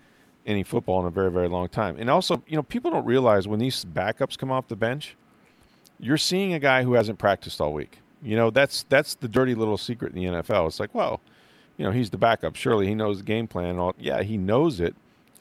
[0.46, 1.96] any football in a very, very long time.
[1.98, 5.16] And also, you know, people don't realize when these backups come off the bench,
[5.98, 7.98] you're seeing a guy who hasn't practiced all week.
[8.22, 10.66] You know, that's that's the dirty little secret in the NFL.
[10.66, 11.20] It's like, well,
[11.76, 12.56] you know, he's the backup.
[12.56, 13.78] Surely he knows the game plan.
[13.78, 14.94] All yeah, he knows it,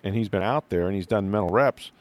[0.03, 1.91] and he's been out there and he's done mental reps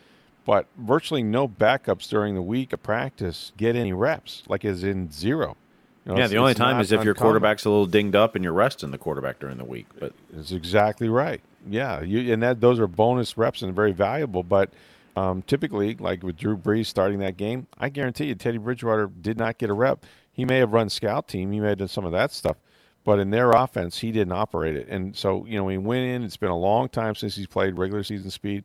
[0.44, 5.10] but virtually no backups during the week of practice get any reps, like as in
[5.10, 5.56] zero.
[6.04, 7.06] You know, yeah, the only time is if uncommon.
[7.06, 9.86] your quarterback's a little dinged up and you're resting the quarterback during the week.
[9.98, 11.40] But it's exactly right.
[11.68, 14.42] Yeah, you, and that those are bonus reps and very valuable.
[14.42, 14.70] But
[15.16, 19.38] um, typically, like with Drew Brees starting that game, I guarantee you, Teddy Bridgewater did
[19.38, 20.04] not get a rep.
[20.32, 22.56] He may have run scout team, he may have done some of that stuff,
[23.04, 24.88] but in their offense, he didn't operate it.
[24.88, 26.24] And so, you know, he went in.
[26.24, 28.64] It's been a long time since he's played regular season speed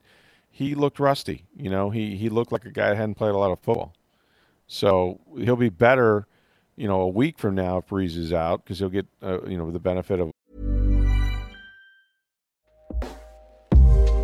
[0.52, 1.46] he looked rusty.
[1.56, 3.94] You know, he he looked like a guy that hadn't played a lot of football.
[4.68, 6.28] So he'll be better,
[6.76, 9.58] you know, a week from now if Brees is out because he'll get uh, you
[9.58, 10.32] know the benefit of.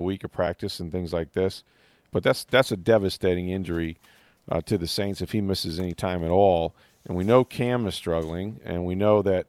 [0.00, 1.62] A week of practice and things like this.
[2.10, 3.98] But that's that's a devastating injury
[4.50, 6.74] uh, to the Saints if he misses any time at all.
[7.06, 9.46] And we know Cam is struggling, and we know that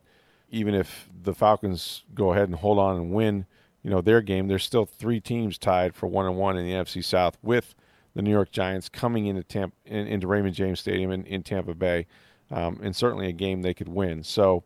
[0.49, 3.45] even if the Falcons go ahead and hold on and win,
[3.83, 6.73] you know, their game, there's still three teams tied for one and one in the
[6.73, 7.73] NFC South with
[8.13, 11.73] the New York Giants coming into Tampa, in, into Raymond James Stadium in, in Tampa
[11.73, 12.07] Bay,
[12.51, 14.23] um, and certainly a game they could win.
[14.23, 14.63] So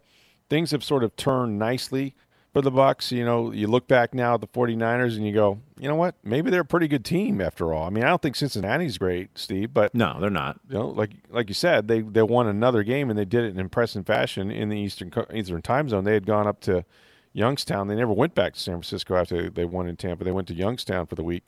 [0.49, 2.15] things have sort of turned nicely
[2.55, 3.11] for the Bucks.
[3.11, 6.15] You know, you look back now at the 49ers and you go, you know what?
[6.23, 7.85] Maybe they're a pretty good team after all.
[7.85, 10.61] I mean, I don't think Cincinnati's great, Steve, but no, they're not.
[10.69, 13.47] You know, like like you said, they they won another game and they did it
[13.49, 16.05] in impressive fashion in the Eastern Eastern Time Zone.
[16.05, 16.85] They had gone up to
[17.33, 17.89] Youngstown.
[17.89, 20.23] They never went back to San Francisco after they won in Tampa.
[20.23, 21.47] They went to Youngstown for the week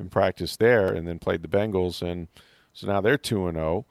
[0.00, 2.02] and practiced there, and then played the Bengals.
[2.02, 2.26] And
[2.72, 3.86] so now they're two and zero.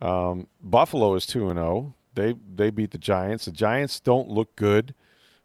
[0.00, 0.30] Oh.
[0.30, 1.66] Um, Buffalo is two and zero.
[1.68, 1.94] Oh.
[2.14, 3.46] They they beat the Giants.
[3.46, 4.94] The Giants don't look good.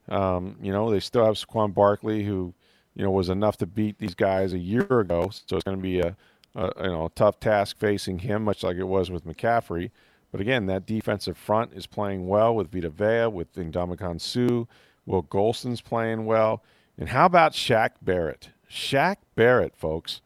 [0.09, 2.53] Um, you know, they still have Saquon Barkley, who
[2.95, 5.29] you know was enough to beat these guys a year ago.
[5.45, 6.15] So it's going to be a,
[6.55, 9.91] a, you know a tough task facing him, much like it was with McCaffrey.
[10.31, 14.65] But again, that defensive front is playing well with Vita Vea, with Ndamukong Suh.
[15.05, 16.63] Will Gholston's playing well.
[16.97, 18.49] And how about Shaq Barrett?
[18.69, 20.21] Shaq Barrett, folks,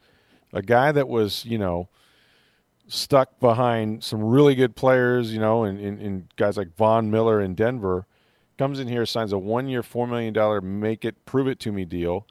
[0.52, 1.88] a guy that was, you know,
[2.88, 7.40] stuck behind some really good players, you know, and, and, and guys like Von Miller
[7.40, 8.06] in Denver,
[8.64, 11.84] comes in here, signs a one year, $4 million make it, prove it to me
[11.84, 12.26] deal.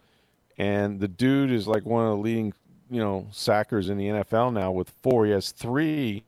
[0.56, 2.54] And the dude is like one of the leading,
[2.90, 5.26] you know, sackers in the NFL now with four.
[5.26, 6.24] He has three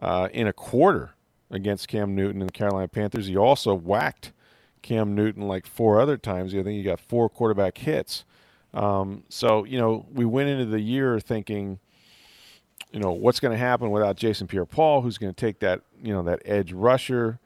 [0.00, 1.14] uh, in a quarter
[1.50, 3.26] against Cam Newton and the Carolina Panthers.
[3.26, 4.30] He also whacked
[4.80, 6.54] Cam Newton like four other times.
[6.54, 8.24] I think he got four quarterback hits.
[8.72, 11.80] Um, so, you know, we went into the year thinking,
[12.92, 15.80] you know, what's going to happen without Jason Pierre Paul, who's going to take that,
[16.00, 17.40] you know, that edge rusher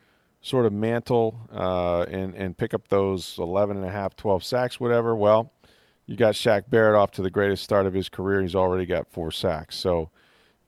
[0.46, 4.78] sort of mantle uh, and, and pick up those 11 and a half, 12 sacks,
[4.78, 5.16] whatever.
[5.16, 5.52] Well,
[6.06, 8.42] you got Shaq Barrett off to the greatest start of his career.
[8.42, 9.76] He's already got four sacks.
[9.76, 10.11] So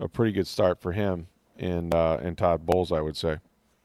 [0.01, 3.39] a pretty good start for him and, uh, and Todd Bowles, I would say.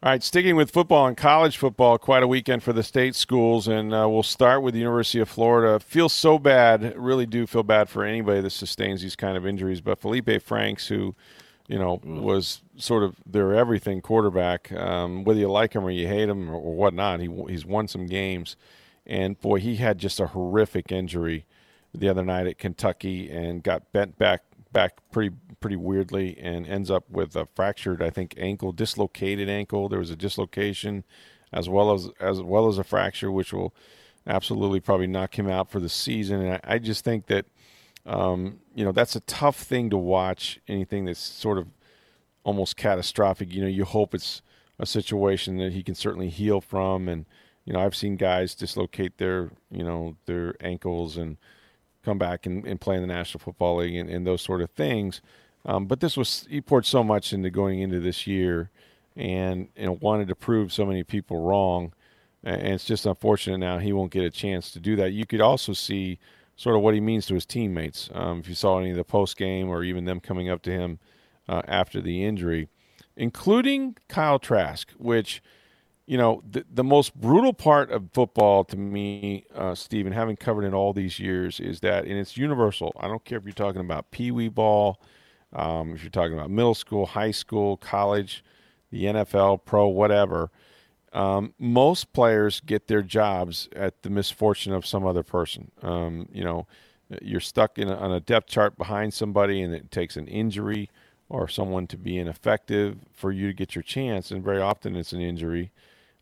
[0.04, 3.70] All right, sticking with football and college football, quite a weekend for the state schools,
[3.70, 5.80] and uh, we'll start with the University of Florida.
[5.80, 9.80] Feel so bad, really do feel bad for anybody that sustains these kind of injuries.
[9.80, 11.16] But Felipe Franks, who,
[11.68, 16.08] you know, was sort of their everything quarterback, um, whether you like him or you
[16.08, 18.56] hate him or, or whatnot, he he's won some games,
[19.06, 21.46] and boy, he had just a horrific injury
[21.94, 26.92] the other night at Kentucky and got bent back back pretty pretty weirdly and ends
[26.92, 29.88] up with a fractured, I think, ankle, dislocated ankle.
[29.88, 31.04] There was a dislocation
[31.54, 33.74] as well as as well as a fracture, which will
[34.28, 36.42] absolutely probably knock him out for the season.
[36.42, 37.46] And I, I just think that
[38.06, 40.60] um, you know that's a tough thing to watch.
[40.68, 41.68] Anything that's sort of
[42.44, 43.54] almost catastrophic.
[43.54, 44.42] You know, you hope it's
[44.80, 47.08] a situation that he can certainly heal from.
[47.08, 47.26] And
[47.66, 51.38] you know, I've seen guys dislocate their you know their ankles and
[52.04, 54.70] come back and, and play in the National Football League and, and those sort of
[54.72, 55.22] things.
[55.66, 58.70] Um, but this was he poured so much into going into this year,
[59.16, 61.94] and you know wanted to prove so many people wrong,
[62.44, 65.14] and it's just unfortunate now he won't get a chance to do that.
[65.14, 66.20] You could also see
[66.56, 68.10] sort of what he means to his teammates.
[68.14, 70.72] Um, if you saw any of the post game or even them coming up to
[70.72, 71.00] him
[71.48, 72.70] uh, after the injury,
[73.16, 75.42] including Kyle Trask, which
[76.06, 80.66] you know the the most brutal part of football to me, uh, Stephen, having covered
[80.66, 82.92] it all these years, is that and it's universal.
[83.00, 85.00] I don't care if you're talking about pee wee ball
[85.56, 88.44] um, if you're talking about middle school, high school, college,
[88.92, 90.50] the NFL, pro, whatever,
[91.14, 95.72] um, most players get their jobs at the misfortune of some other person.
[95.82, 96.68] Um, you know,
[97.22, 100.90] you're stuck in a, on a depth chart behind somebody, and it takes an injury
[101.30, 104.32] or someone to be ineffective for you to get your chance.
[104.32, 105.72] And very often it's an injury.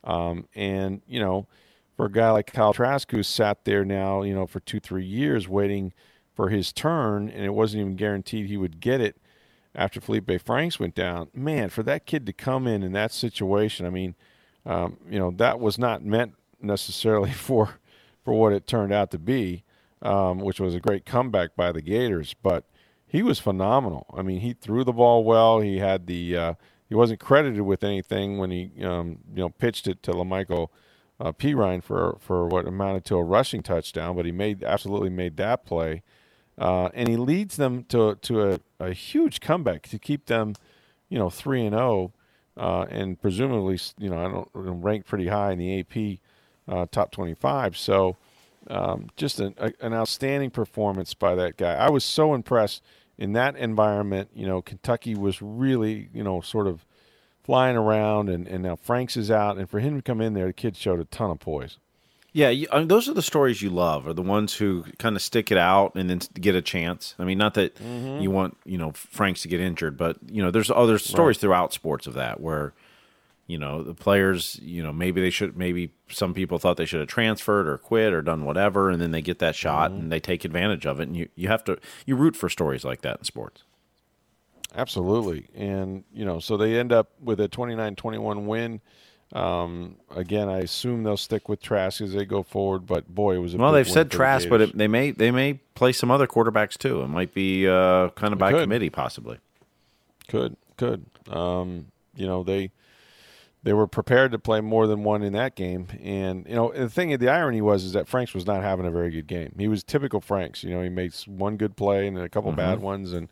[0.04, 1.48] Um, and you know,
[1.96, 5.06] for a guy like Kyle Trask, who's sat there now, you know, for two, three
[5.06, 5.94] years waiting
[6.36, 9.18] for his turn, and it wasn't even guaranteed he would get it
[9.74, 11.30] after Felipe Franks went down.
[11.34, 14.16] Man, for that kid to come in in that situation, I mean,
[14.66, 17.80] um, you know, that was not meant necessarily for
[18.24, 19.64] for what it turned out to be,
[20.02, 22.36] um, which was a great comeback by the Gators.
[22.42, 22.66] But
[23.06, 24.06] he was phenomenal.
[24.16, 25.60] I mean, he threw the ball well.
[25.60, 26.54] He had the uh,
[26.88, 30.70] he wasn't credited with anything when he um, you know pitched it to Lamical
[31.20, 35.38] uh, Perine for for what amounted to a rushing touchdown, but he made absolutely made
[35.38, 36.04] that play.
[36.58, 40.54] Uh, and he leads them to to a, a, huge comeback to keep them,
[41.10, 42.12] you know, three and zero,
[42.58, 46.20] uh, and presumably, you know, I don't rank pretty high in the AP
[46.68, 47.78] uh, top twenty five.
[47.78, 48.18] So,
[48.70, 51.74] um, just an, a, an outstanding performance by that guy.
[51.74, 52.84] I was so impressed
[53.18, 54.30] in that environment.
[54.36, 56.86] You know, Kentucky was really, you know, sort of
[57.44, 60.46] flying around, and, and now Franks is out, and for him to come in there,
[60.46, 61.78] the kid showed a ton of poise.
[62.34, 65.18] Yeah, you, I mean, those are the stories you love, are the ones who kind
[65.18, 67.14] of stick it out and then get a chance.
[67.20, 68.22] I mean, not that mm-hmm.
[68.22, 71.42] you want you know Franks to get injured, but you know, there's other stories right.
[71.42, 72.74] throughout sports of that where
[73.48, 77.02] you know the players, you know, maybe they should, maybe some people thought they should
[77.02, 80.00] have transferred or quit or done whatever, and then they get that shot mm-hmm.
[80.00, 82.86] and they take advantage of it, and you you have to you root for stories
[82.86, 83.64] like that in sports.
[84.74, 88.80] Absolutely, and you know, so they end up with a 29-21 win.
[89.34, 92.86] Um, again, I assume they'll stick with Trask as they go forward.
[92.86, 93.72] But boy, it was a well.
[93.72, 97.02] They've said Trask, the but it, they may they may play some other quarterbacks too.
[97.02, 98.64] It might be uh, kind of by could.
[98.64, 99.40] committee, possibly.
[100.28, 102.72] Could could um, you know they
[103.64, 106.90] they were prepared to play more than one in that game, and you know the
[106.90, 109.54] thing the irony was is that Franks was not having a very good game.
[109.58, 110.64] He was typical Franks.
[110.64, 112.58] You know, he makes one good play and a couple mm-hmm.
[112.58, 113.30] bad ones, and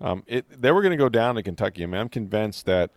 [0.00, 1.82] um, it they were going to go down to Kentucky.
[1.82, 2.90] I mean, I'm convinced that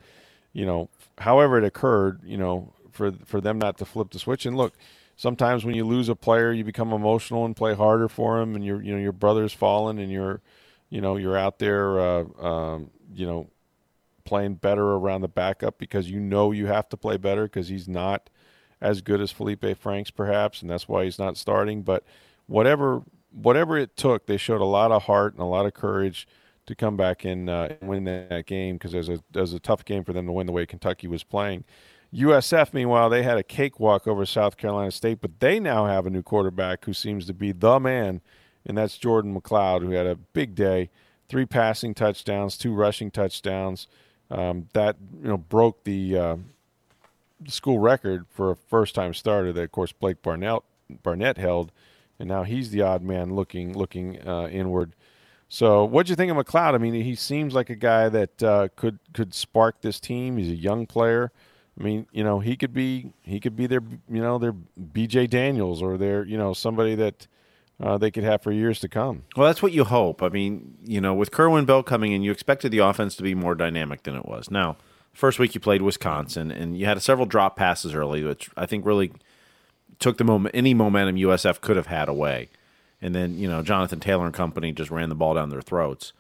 [0.56, 4.46] you know, however it occurred, you know, for for them not to flip the switch.
[4.46, 4.74] And look,
[5.18, 8.66] sometimes when you lose a player, you become emotional and play harder for him, and
[8.66, 10.42] your you know your brother's fallen, and you're,
[10.90, 13.50] you know, you're out there, uh, um, you know,
[14.24, 17.90] playing better around the backup because you know you have to play better because he's
[17.90, 18.30] not
[18.80, 21.82] as good as Felipe Franks, perhaps, and that's why he's not starting.
[21.82, 22.06] But
[22.48, 26.26] whatever whatever it took, they showed a lot of heart and a lot of courage
[26.66, 30.04] to come back and, uh, win that game because there's a there's a tough game
[30.04, 31.64] for them to win the way Kentucky was playing.
[32.14, 36.10] USF, meanwhile, they had a cakewalk over South Carolina State, but they now have a
[36.10, 38.22] new quarterback who seems to be the man,
[38.66, 40.90] and that's Jordan McCloud, who had a big day,
[41.28, 43.88] three passing touchdowns, two rushing touchdowns.
[44.32, 46.38] Um, that you know broke the uh,
[47.48, 50.64] school record for a first-time starter that, of course, Blake Barnett
[51.04, 51.72] Barnett held,
[52.20, 54.96] and now he's the odd man looking looking uh, inward.
[55.48, 56.74] So, what'd you think of McCloud?
[56.74, 60.38] I mean, he seems like a guy that uh, could could spark this team.
[60.38, 61.32] He's a young player.
[61.80, 65.28] I mean, you know, he could be he could be their you know their B.J.
[65.28, 67.28] Daniels or their you know somebody that
[67.82, 69.24] uh, they could have for years to come.
[69.36, 70.24] Well, that's what you hope.
[70.24, 73.36] I mean, you know, with Kerwin Bell coming in, you expected the offense to be
[73.36, 74.50] more dynamic than it was.
[74.50, 74.78] Now,
[75.14, 78.86] first week you played Wisconsin, and you had several drop passes early, which I think
[78.86, 79.12] really
[80.00, 82.50] took the moment any momentum USF could have had away.
[83.06, 86.12] And then you know Jonathan Taylor and company just ran the ball down their throats.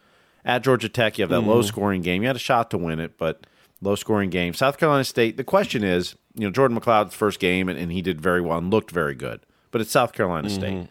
[0.45, 1.47] At Georgia Tech, you have that mm.
[1.47, 2.21] low scoring game.
[2.21, 3.47] You had a shot to win it, but
[3.81, 4.53] low scoring game.
[4.53, 5.35] South Carolina State.
[5.35, 8.59] The question is, you know, Jordan McCloud's first game, and, and he did very well
[8.59, 9.39] and looked very good.
[9.71, 10.59] But it's South Carolina mm-hmm.
[10.59, 10.87] State.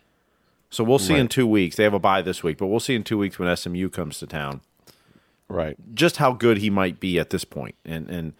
[0.68, 1.20] So we'll see right.
[1.20, 1.76] in two weeks.
[1.76, 4.18] They have a bye this week, but we'll see in two weeks when SMU comes
[4.18, 4.62] to town.
[5.48, 5.76] Right.
[5.94, 7.76] Just how good he might be at this point.
[7.84, 8.32] And, and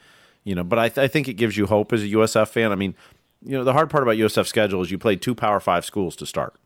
[0.42, 2.72] you know, but I, th- I think it gives you hope as a USF fan.
[2.72, 2.96] I mean,
[3.44, 6.16] you know, the hard part about USF schedule is you played two Power Five schools
[6.16, 6.56] to start.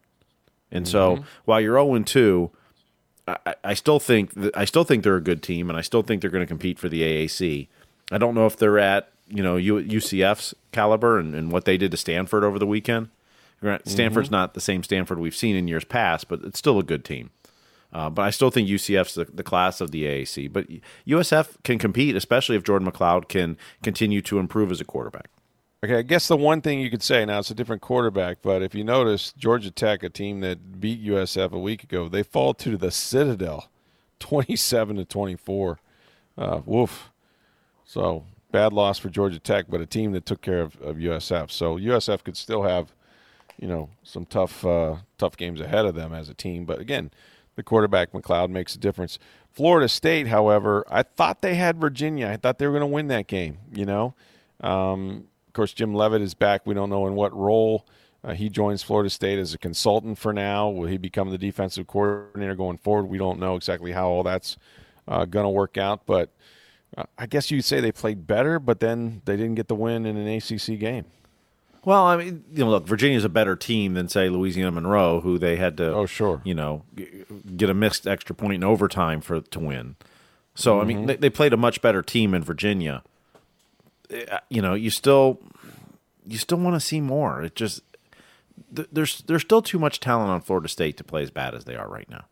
[0.71, 0.91] And mm-hmm.
[0.91, 2.51] so while you're 0 2,
[3.27, 6.21] I, I still think I still think they're a good team, and I still think
[6.21, 7.69] they're going to compete for the AAC.
[8.11, 11.91] I don't know if they're at you know UCF's caliber and, and what they did
[11.91, 13.09] to Stanford over the weekend.
[13.85, 14.37] Stanford's mm-hmm.
[14.37, 17.31] not the same Stanford we've seen in years past, but it's still a good team.
[17.93, 20.53] Uh, but I still think UCF's the, the, class of the AAC.
[20.53, 20.67] But
[21.07, 25.31] USF can compete, especially if Jordan McCloud can continue to improve as a quarterback.
[25.85, 28.63] Okay, I guess the one thing you could say now it's a different quarterback, but
[28.63, 32.53] if you notice, Georgia Tech, a team that beat USF a week ago, they fall
[32.55, 33.71] to the Citadel,
[34.19, 35.79] twenty-seven to twenty-four.
[36.37, 37.11] Uh, woof.
[37.85, 41.51] So bad loss for Georgia Tech, but a team that took care of, of USF.
[41.53, 42.93] So USF could still have
[43.57, 46.65] you know some tough uh, tough games ahead of them as a team.
[46.65, 47.13] But again,
[47.55, 49.21] the quarterback McCloud makes a difference.
[49.53, 52.27] Florida State, however, I thought they had Virginia.
[52.27, 53.59] I thought they were going to win that game.
[53.73, 54.15] You know,
[54.61, 56.63] um, course Jim Leavitt is back.
[56.67, 57.85] We don't know in what role.
[58.23, 60.69] Uh, he joins Florida State as a consultant for now.
[60.69, 63.07] Will he become the defensive coordinator going forward?
[63.07, 64.57] We don't know exactly how all that's
[65.07, 66.07] uh, going to work out.
[66.07, 66.31] But
[66.97, 70.07] uh, I guess you'd say they played better, but then they didn't get the win
[70.07, 71.07] in an ACC game.
[71.85, 75.39] Well, I mean, you know, look, Virginia's a better team than say Louisiana Monroe, who
[75.39, 76.85] they had to, oh sure, you know,
[77.57, 79.97] get a missed extra point in overtime for to win.
[80.55, 80.81] So mm-hmm.
[80.81, 81.07] I mean, mm-hmm.
[81.07, 83.03] they, they, played a much better team in Virginia.
[84.11, 85.41] Eh, you know, you still
[86.27, 87.43] you still want to see more.
[87.43, 87.83] It just
[88.71, 91.77] there's there's still too much talent on Florida State to play as bad as they
[91.77, 92.25] are right now.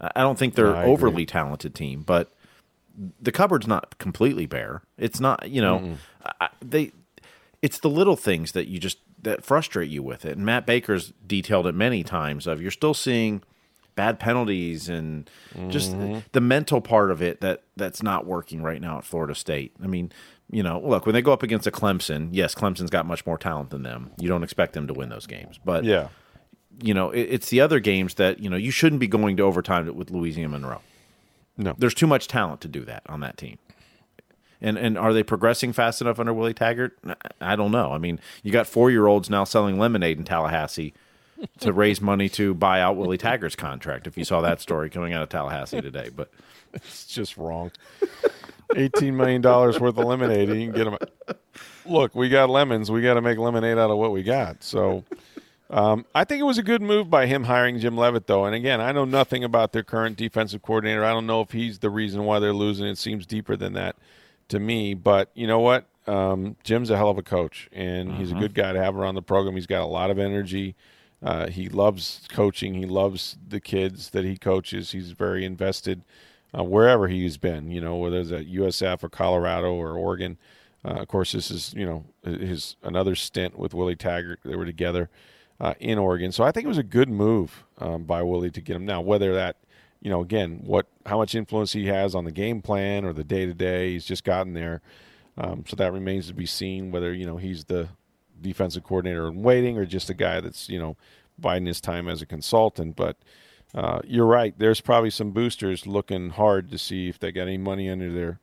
[0.00, 2.32] I don't think they're an overly talented team, but
[3.20, 4.82] the cupboard's not completely bare.
[4.98, 5.96] It's not, you know,
[6.40, 6.92] I, they
[7.62, 10.36] it's the little things that you just that frustrate you with it.
[10.36, 13.42] And Matt Baker's detailed it many times of you're still seeing
[13.94, 15.28] bad penalties and
[15.68, 16.20] just mm-hmm.
[16.32, 19.72] the mental part of it that that's not working right now at Florida State.
[19.82, 20.12] I mean,
[20.50, 23.38] you know, look, when they go up against a Clemson, yes, Clemson's got much more
[23.38, 24.10] talent than them.
[24.18, 25.58] You don't expect them to win those games.
[25.64, 26.08] But yeah.
[26.82, 29.44] You know, it, it's the other games that, you know, you shouldn't be going to
[29.44, 30.80] overtime with Louisiana Monroe.
[31.56, 31.72] No.
[31.78, 33.58] There's too much talent to do that on that team.
[34.60, 36.98] And and are they progressing fast enough under Willie Taggart?
[37.40, 37.92] I don't know.
[37.92, 40.94] I mean, you got four year olds now selling lemonade in Tallahassee
[41.60, 44.06] to raise money to buy out Willie Taggart's contract.
[44.06, 46.30] If you saw that story coming out of Tallahassee today, but
[46.72, 47.70] it's just wrong.
[48.76, 51.36] Eighteen million dollars worth of lemonade, you can get them.
[51.86, 52.90] Look, we got lemons.
[52.90, 54.62] We got to make lemonade out of what we got.
[54.62, 55.04] So.
[55.70, 58.44] Um, I think it was a good move by him hiring Jim Leavitt, though.
[58.44, 61.04] And again, I know nothing about their current defensive coordinator.
[61.04, 62.86] I don't know if he's the reason why they're losing.
[62.86, 63.96] It seems deeper than that
[64.48, 64.94] to me.
[64.94, 65.86] But you know what?
[66.06, 68.42] Um, Jim's a hell of a coach, and he's a mm-hmm.
[68.42, 69.54] good guy to have around the program.
[69.56, 70.76] He's got a lot of energy.
[71.24, 72.74] Uh, he loves coaching.
[72.74, 74.92] He loves the kids that he coaches.
[74.92, 76.02] He's very invested
[76.56, 77.70] uh, wherever he's been.
[77.70, 80.36] You know, whether it's at USF or Colorado or Oregon.
[80.84, 84.40] Uh, of course, this is you know his another stint with Willie Taggart.
[84.44, 85.08] They were together
[85.58, 88.60] uh, in Oregon, so I think it was a good move um, by Willie to
[88.60, 88.84] get him.
[88.84, 89.56] Now, whether that
[90.04, 93.24] you know, again, what how much influence he has on the game plan or the
[93.24, 93.92] day to day.
[93.92, 94.82] He's just gotten there,
[95.38, 96.92] um, so that remains to be seen.
[96.92, 97.88] Whether you know he's the
[98.40, 100.96] defensive coordinator in waiting or just a guy that's you know
[101.38, 102.96] biding his time as a consultant.
[102.96, 103.16] But
[103.74, 104.54] uh, you're right.
[104.56, 108.40] There's probably some boosters looking hard to see if they got any money under their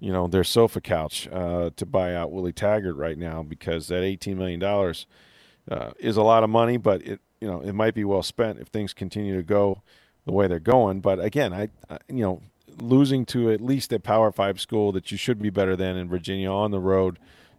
[0.00, 4.02] you know, their sofa couch uh, to buy out Willie Taggart right now because that
[4.02, 8.04] $18 million uh, is a lot of money, but it, you know, it might be
[8.04, 9.82] well spent if things continue to go
[10.24, 11.00] the way they're going.
[11.00, 12.42] But again, I, I you know,
[12.80, 16.08] losing to at least a Power Five school that you should be better than in
[16.08, 17.18] Virginia on the road,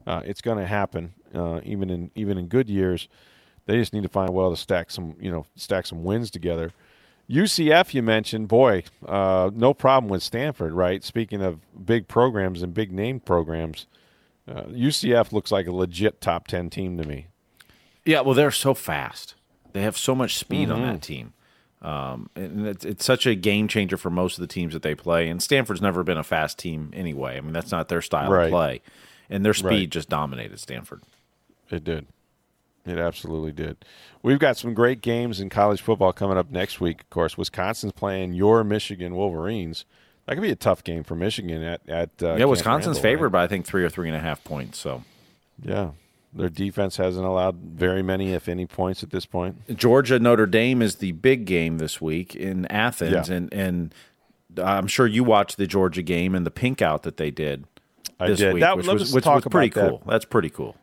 [0.10, 1.14] uh, it's going to happen.
[1.34, 3.08] Uh, even in even in good years,
[3.68, 6.32] they just need to find a well to stack some you know stack some wins
[6.32, 6.72] together.
[7.30, 11.04] UCF, you mentioned, boy, uh, no problem with Stanford, right?
[11.04, 13.86] Speaking of big programs and big name programs,
[14.48, 17.28] UCF uh, looks like a legit top ten team to me.
[18.04, 19.36] Yeah, well, they're so fast.
[19.74, 20.78] They have so much speed mm-hmm.
[20.78, 21.00] on that mm-hmm.
[21.02, 21.34] team.
[21.82, 24.96] Um, and it's, it's such a game changer for most of the teams that they
[24.96, 25.30] play.
[25.30, 27.38] And Stanford's never been a fast team anyway.
[27.38, 28.46] I mean, that's not their style right.
[28.46, 28.82] of play.
[29.30, 29.90] And their speed right.
[29.90, 31.04] just dominated Stanford.
[31.70, 32.08] It did.
[32.86, 33.86] It absolutely did.
[34.24, 37.02] We've got some great games in college football coming up next week.
[37.02, 39.86] Of course, Wisconsin's playing your Michigan Wolverines.
[40.26, 42.38] That could be a tough game for Michigan at at uh, yeah.
[42.38, 43.32] Camp Wisconsin's Randall, favored right?
[43.32, 44.80] by I think three or three and a half points.
[44.80, 45.04] So
[45.64, 45.92] yeah,
[46.34, 49.76] their defense hasn't allowed very many, if any, points at this point.
[49.76, 53.36] Georgia Notre Dame is the big game this week in Athens, yeah.
[53.36, 53.96] and and
[54.58, 57.66] I'm sure you watched the Georgia game and the pink out that they did.
[58.20, 58.54] I did.
[58.54, 60.00] Week, that, which was, which was pretty cool.
[60.06, 60.12] That.
[60.12, 60.76] That's pretty cool.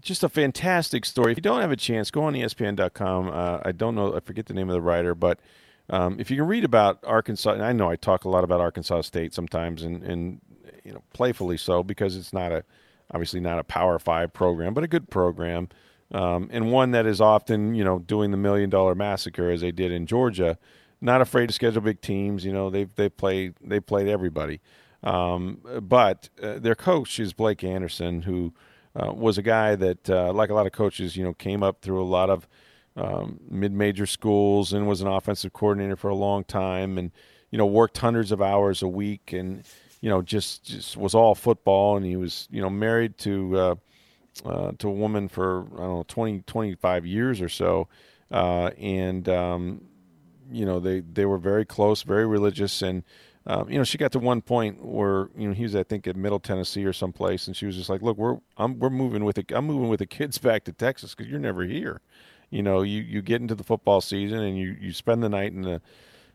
[0.00, 1.32] Just a fantastic story.
[1.32, 3.28] If you don't have a chance, go on ESPN.com.
[3.28, 4.14] Uh, I don't know.
[4.16, 5.38] I forget the name of the writer, but
[5.90, 8.60] um, if you can read about Arkansas, and I know I talk a lot about
[8.60, 10.40] Arkansas State sometimes, and, and
[10.84, 12.64] you know playfully so because it's not a
[13.10, 15.68] obviously not a Power Five program, but a good program,
[16.12, 19.72] um, and one that is often, you know, doing the million dollar massacre as they
[19.72, 20.58] did in Georgia.
[21.00, 22.44] Not afraid to schedule big teams.
[22.44, 24.60] You know, they've they played they played everybody.
[25.04, 28.52] Um, but uh, their coach is Blake Anderson, who
[28.96, 31.82] uh, was a guy that, uh, like a lot of coaches, you know, came up
[31.82, 32.48] through a lot of
[32.96, 37.12] um, mid-major schools and was an offensive coordinator for a long time, and
[37.50, 39.64] you know, worked hundreds of hours a week and
[40.04, 43.74] you know, just just was all football, and he was you know married to uh,
[44.44, 47.88] uh, to a woman for I don't know 20, 25 years or so,
[48.30, 49.80] uh, and um,
[50.52, 53.02] you know they they were very close, very religious, and
[53.46, 56.06] um, you know she got to one point where you know he was I think
[56.06, 59.24] at Middle Tennessee or someplace, and she was just like, look, we're I'm we're moving
[59.24, 62.00] with the I'm moving with the kids back to Texas because you're never here.
[62.50, 65.52] You know, you, you get into the football season and you, you spend the night
[65.52, 65.80] in the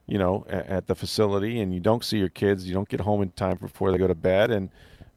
[0.09, 3.01] you know, at, at, the facility, and you don't see your kids, you don't get
[3.01, 4.69] home in time before they go to bed, and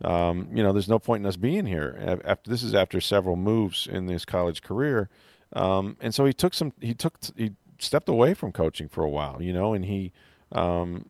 [0.02, 2.20] um, you know, there's no point in us being here.
[2.24, 5.08] After this is after several moves in his college career,
[5.54, 9.08] um, and so he took some, he took, he stepped away from coaching for a
[9.08, 10.12] while, you know, and he
[10.52, 11.06] um,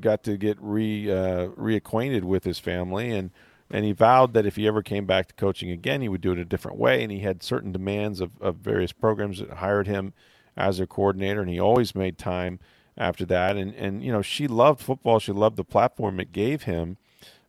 [0.00, 3.30] got to get re uh, reacquainted with his family, and
[3.70, 6.32] and he vowed that if he ever came back to coaching again, he would do
[6.32, 9.86] it a different way, and he had certain demands of, of various programs that hired
[9.86, 10.12] him
[10.56, 12.60] as their coordinator, and he always made time
[12.96, 13.56] after that.
[13.56, 15.18] And, and, you know, she loved football.
[15.18, 16.98] She loved the platform it gave him.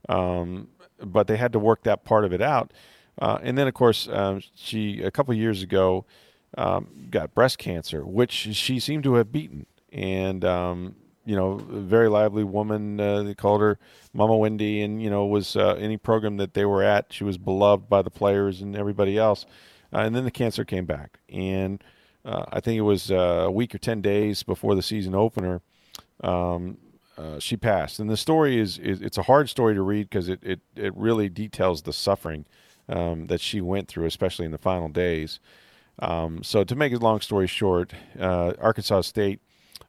[0.07, 2.71] Um, but they had to work that part of it out.
[3.21, 6.05] Uh, and then, of course, um, she, a couple years ago,
[6.57, 9.65] um, got breast cancer, which she seemed to have beaten.
[9.91, 10.95] And, um,
[11.25, 12.99] you know, a very lively woman.
[12.99, 13.79] Uh, they called her
[14.13, 17.37] Mama Wendy, and you know, was uh, any program that they were at, she was
[17.37, 19.45] beloved by the players and everybody else.
[19.93, 21.83] Uh, and then the cancer came back, and
[22.25, 25.61] uh, I think it was uh, a week or 10 days before the season opener,
[26.23, 26.77] um,
[27.17, 27.99] uh, she passed.
[27.99, 30.95] And the story is, is, it's a hard story to read because it, it, it
[30.95, 32.45] really details the suffering
[32.89, 35.39] um, that she went through, especially in the final days.
[35.99, 39.41] Um, so to make a long story short, Arkansas State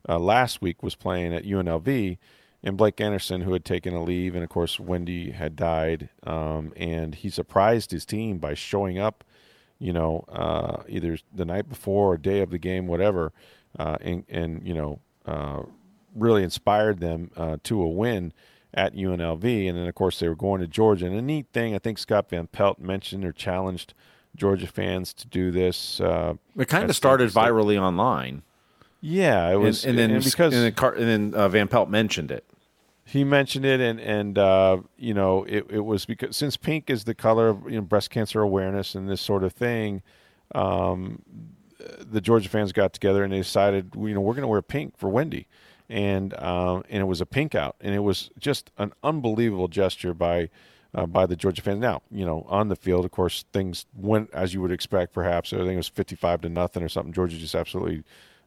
[0.08, 2.18] uh, last week was playing at UNLV,
[2.62, 6.72] and Blake Anderson, who had taken a leave, and of course Wendy had died, um,
[6.76, 9.24] and he surprised his team by showing up
[9.78, 13.32] you know, uh, either the night before or day of the game, whatever,
[13.78, 15.62] uh, and, and, you know, uh,
[16.14, 18.32] really inspired them uh, to a win
[18.72, 19.68] at UNLV.
[19.68, 21.06] And then, of course, they were going to Georgia.
[21.06, 23.94] And a neat thing, I think Scott Van Pelt mentioned or challenged
[24.36, 26.00] Georgia fans to do this.
[26.00, 28.42] Uh, it kind of started virally online.
[29.06, 31.90] Yeah, it was, and, and then and because and then, and then uh, Van Pelt
[31.90, 32.44] mentioned it
[33.04, 37.04] he mentioned it, and and uh, you know it, it was because since pink is
[37.04, 40.02] the color of you know breast cancer awareness and this sort of thing,
[40.54, 41.22] um,
[42.00, 44.96] the Georgia fans got together and they decided you know we're going to wear pink
[44.96, 45.46] for Wendy,
[45.88, 50.14] and um, and it was a pink out, and it was just an unbelievable gesture
[50.14, 50.50] by.
[50.96, 51.80] Uh, by the Georgia fans.
[51.80, 55.12] Now, you know, on the field, of course, things went as you would expect.
[55.12, 57.12] Perhaps I think it was fifty-five to nothing or something.
[57.12, 58.04] Georgia just absolutely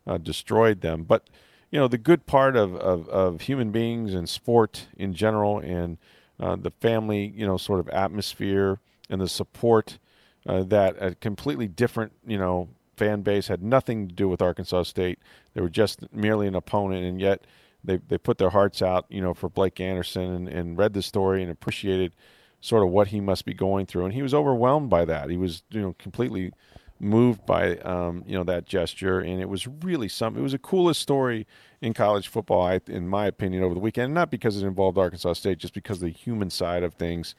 [0.08, 1.03] uh, destroyed them.
[1.03, 1.30] But
[1.70, 5.97] you know the good part of, of, of human beings and sport in general and
[6.39, 8.80] uh, the family you know sort of atmosphere
[9.10, 9.99] and the support
[10.47, 14.84] uh, that a completely different you know fan base had nothing to do with Arkansas
[14.84, 15.20] State.
[15.53, 17.45] They were just merely an opponent, and yet
[17.84, 21.01] they they put their hearts out, you know, for Blake Anderson and, and read the
[21.01, 22.14] story and appreciated
[22.60, 24.05] sort of what he must be going through.
[24.05, 25.30] And he was overwhelmed by that.
[25.30, 26.51] He was, you know, completely
[26.99, 29.19] moved by, um, you know, that gesture.
[29.19, 30.39] And it was really something.
[30.39, 31.45] It was the coolest story
[31.81, 34.13] in college football, I, in my opinion, over the weekend.
[34.13, 37.35] Not because it involved Arkansas State, just because the human side of things,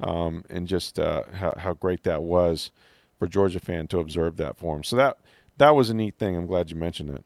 [0.00, 2.70] um, and just uh, how, how great that was
[3.18, 4.82] for Georgia fan to observe that for him.
[4.82, 5.18] So that
[5.58, 6.36] that was a neat thing.
[6.36, 7.24] I'm glad you mentioned it.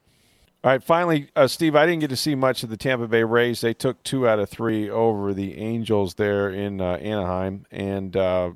[0.65, 3.23] All right, finally, uh, Steve, I didn't get to see much of the Tampa Bay
[3.23, 3.61] Rays.
[3.61, 8.51] They took two out of three over the Angels there in uh, Anaheim, and uh,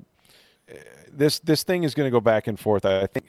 [1.13, 2.85] this this thing is going to go back and forth.
[2.85, 3.27] I think.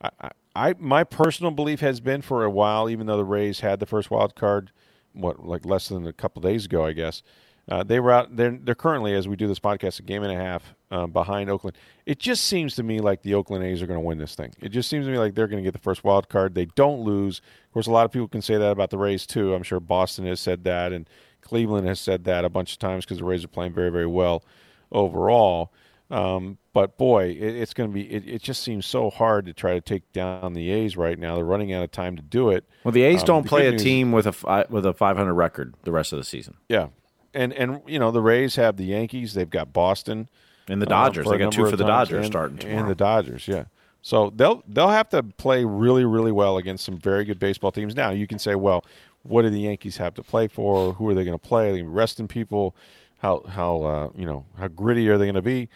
[0.00, 3.80] I, I my personal belief has been for a while, even though the Rays had
[3.80, 4.70] the first wild card,
[5.12, 7.22] what like less than a couple days ago, I guess.
[7.66, 8.36] Uh, they were out.
[8.36, 11.48] They're they're currently, as we do this podcast, a game and a half uh, behind
[11.48, 11.76] Oakland.
[12.04, 14.52] It just seems to me like the Oakland A's are going to win this thing.
[14.60, 16.54] It just seems to me like they're going to get the first wild card.
[16.54, 17.38] They don't lose.
[17.38, 19.54] Of course, a lot of people can say that about the Rays too.
[19.54, 21.08] I'm sure Boston has said that, and
[21.40, 24.06] Cleveland has said that a bunch of times because the Rays are playing very very
[24.06, 24.44] well
[24.92, 25.72] overall.
[26.14, 28.02] Um, but boy, it, it's going to be.
[28.02, 31.34] It, it, just seems so hard to try to take down the A's right now.
[31.34, 32.64] They're running out of time to do it.
[32.84, 35.74] Well, the A's um, don't the play a team with a with a 500 record
[35.82, 36.56] the rest of the season.
[36.68, 36.88] Yeah,
[37.34, 39.34] and and you know the Rays have the Yankees.
[39.34, 40.28] They've got Boston
[40.68, 41.26] and the Dodgers.
[41.26, 42.80] Um, they got two for the Dodgers and, starting tomorrow.
[42.80, 43.64] And the Dodgers, yeah.
[44.00, 47.96] So they'll they'll have to play really really well against some very good baseball teams.
[47.96, 48.84] Now you can say, well,
[49.24, 50.92] what do the Yankees have to play for?
[50.92, 51.70] Who are they going to play?
[51.70, 52.76] Are they resting people?
[53.18, 55.68] How how uh, you know how gritty are they going to be?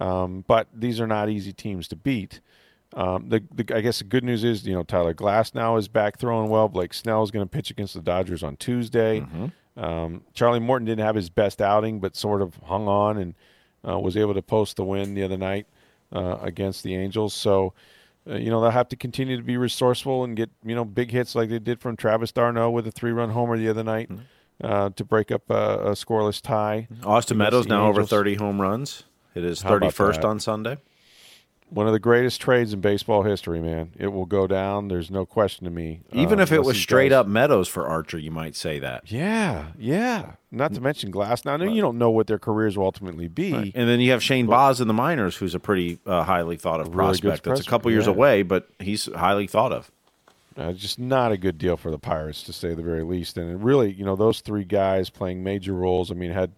[0.00, 2.40] Um, but these are not easy teams to beat.
[2.94, 6.18] Um, the, the, I guess the good news is, you know, Tyler Glasnow is back
[6.18, 6.68] throwing well.
[6.68, 9.20] Blake Snell is going to pitch against the Dodgers on Tuesday.
[9.20, 9.82] Mm-hmm.
[9.82, 13.34] Um, Charlie Morton didn't have his best outing, but sort of hung on and
[13.86, 15.66] uh, was able to post the win the other night
[16.12, 17.32] uh, against the Angels.
[17.32, 17.72] So,
[18.28, 21.10] uh, you know, they'll have to continue to be resourceful and get, you know, big
[21.10, 24.10] hits like they did from Travis d'Arnaud with a three run homer the other night
[24.10, 24.92] mm-hmm.
[24.92, 26.88] to break up a, a, scoreless tie.
[27.04, 27.98] Austin Meadows now Angels.
[27.98, 29.04] over 30 home runs.
[29.34, 30.78] It is 31st on Sunday.
[31.68, 33.92] One of the greatest trades in baseball history, man.
[33.98, 34.88] It will go down.
[34.88, 36.02] There's no question to me.
[36.12, 37.20] Even uh, if it was straight does.
[37.20, 39.10] up Meadows for Archer, you might say that.
[39.10, 40.32] Yeah, yeah.
[40.50, 43.54] Not to mention Glasnow, you don't know what their careers will ultimately be.
[43.54, 43.72] Right.
[43.74, 46.80] And then you have Shane Baz in the minors, who's a pretty uh, highly thought
[46.80, 47.44] of really prospect.
[47.44, 48.12] That's a couple years yeah.
[48.12, 49.90] away, but he's highly thought of.
[50.56, 53.38] Uh, just not a good deal for the Pirates, to say the very least.
[53.38, 56.10] And really, you know, those three guys playing major roles.
[56.10, 56.52] I mean, had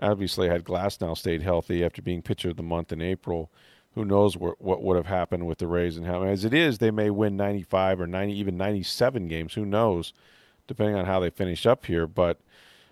[0.00, 3.50] obviously had Glasnow stayed healthy after being pitcher of the month in April,
[3.94, 6.22] who knows what, what would have happened with the Rays and how.
[6.22, 9.54] As it is, they may win 95 or 90, even 97 games.
[9.54, 10.12] Who knows,
[10.66, 12.06] depending on how they finish up here.
[12.06, 12.40] But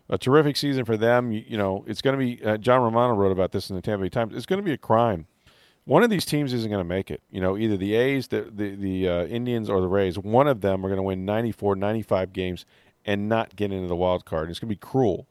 [0.08, 1.32] a terrific season for them.
[1.32, 2.44] You, you know, it's going to be.
[2.44, 4.34] Uh, John Romano wrote about this in the Tampa Bay Times.
[4.34, 5.26] It's going to be a crime.
[5.84, 7.22] One of these teams isn't going to make it.
[7.30, 10.18] You know, either the A's, the the, the uh, Indians, or the Rays.
[10.18, 12.66] One of them are going to win 94, 95 games
[13.04, 14.44] and not get into the wild card.
[14.44, 15.28] and It's going to be cruel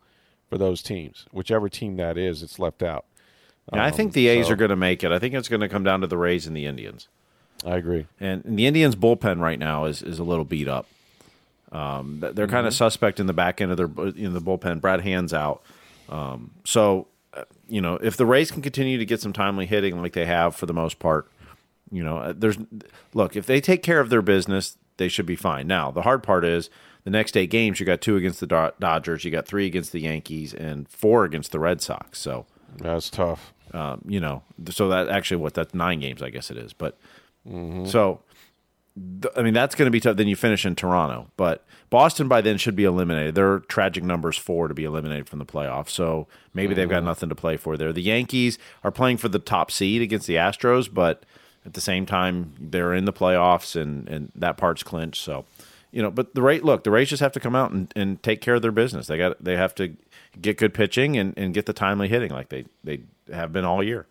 [0.55, 1.25] for those teams.
[1.33, 3.03] Whichever team that is, it's left out.
[3.73, 5.11] Um, I think the A's so, are going to make it.
[5.11, 7.09] I think it's going to come down to the Rays and the Indians.
[7.65, 8.07] I agree.
[8.21, 10.87] And, and the Indians' bullpen right now is is a little beat up.
[11.73, 12.55] Um, they're mm-hmm.
[12.55, 14.79] kind of suspect in the back end of their in the bullpen.
[14.79, 15.61] Brad Hand's out,
[16.07, 20.01] um, so uh, you know if the Rays can continue to get some timely hitting
[20.01, 21.29] like they have for the most part,
[21.91, 22.57] you know, uh, there's
[23.13, 25.67] look if they take care of their business, they should be fine.
[25.67, 26.69] Now the hard part is
[27.05, 30.01] the next eight games, you got two against the Dodgers, you got three against the
[30.01, 32.19] Yankees, and four against the Red Sox.
[32.19, 32.45] So
[32.77, 33.53] that's tough.
[33.73, 36.73] Um, you know, so that actually what that's nine games, I guess it is.
[36.73, 36.97] But
[37.47, 37.85] mm-hmm.
[37.85, 38.21] so,
[39.21, 40.17] th- I mean, that's going to be tough.
[40.17, 43.35] Then you finish in Toronto, but Boston by then should be eliminated.
[43.35, 45.89] They're tragic numbers four to be eliminated from the playoffs.
[45.89, 46.79] So maybe mm-hmm.
[46.79, 47.05] they've got mm-hmm.
[47.05, 47.93] nothing to play for there.
[47.93, 51.23] The Yankees are playing for the top seed against the Astros, but
[51.65, 55.21] at the same time, they're in the playoffs and and that part's clinched.
[55.21, 55.45] So
[55.95, 58.21] you know, but the rate look, the Rays just have to come out and, and
[58.21, 59.07] take care of their business.
[59.07, 59.95] They got they have to
[60.41, 63.81] get good pitching and, and get the timely hitting like they, they have been all
[63.81, 64.05] year.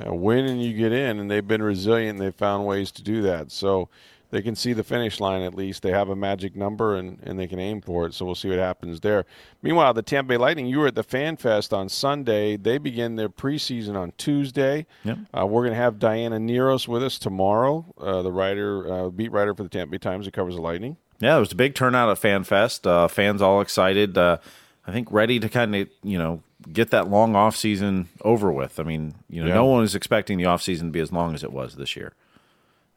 [0.00, 2.20] Yeah, win and you get in, and they've been resilient.
[2.20, 3.50] They've found ways to do that.
[3.50, 3.88] So
[4.32, 5.82] they can see the finish line at least.
[5.82, 8.14] They have a magic number and, and they can aim for it.
[8.14, 9.26] So we'll see what happens there.
[9.60, 12.56] Meanwhile, the Tampa Bay Lightning, you were at the Fan Fest on Sunday.
[12.56, 14.86] They begin their preseason on Tuesday.
[15.04, 15.18] Yep.
[15.38, 19.30] Uh, we're going to have Diana Nearhos with us tomorrow, uh, the writer, uh, beat
[19.30, 20.96] writer for the Tampa Bay Times that covers the Lightning.
[21.20, 22.86] Yeah, it was a big turnout at Fan Fest.
[22.86, 24.16] Uh, fans all excited.
[24.16, 24.38] Uh,
[24.86, 28.80] I think ready to kind of you know get that long off season over with.
[28.80, 29.54] I mean, you know, yeah.
[29.54, 31.94] no one was expecting the off season to be as long as it was this
[31.96, 32.14] year.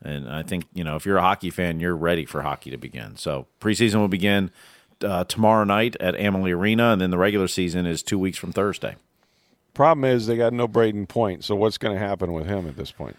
[0.06, 2.78] And I think, you know, if you're a hockey fan, you're ready for hockey to
[2.78, 3.18] begin.
[3.18, 4.51] So preseason will begin
[5.03, 8.51] uh, tomorrow night at Amalie Arena, and then the regular season is two weeks from
[8.51, 8.95] Thursday.
[9.74, 11.43] Problem is, they got no Brayden Point.
[11.43, 13.18] So what's going to happen with him at this point?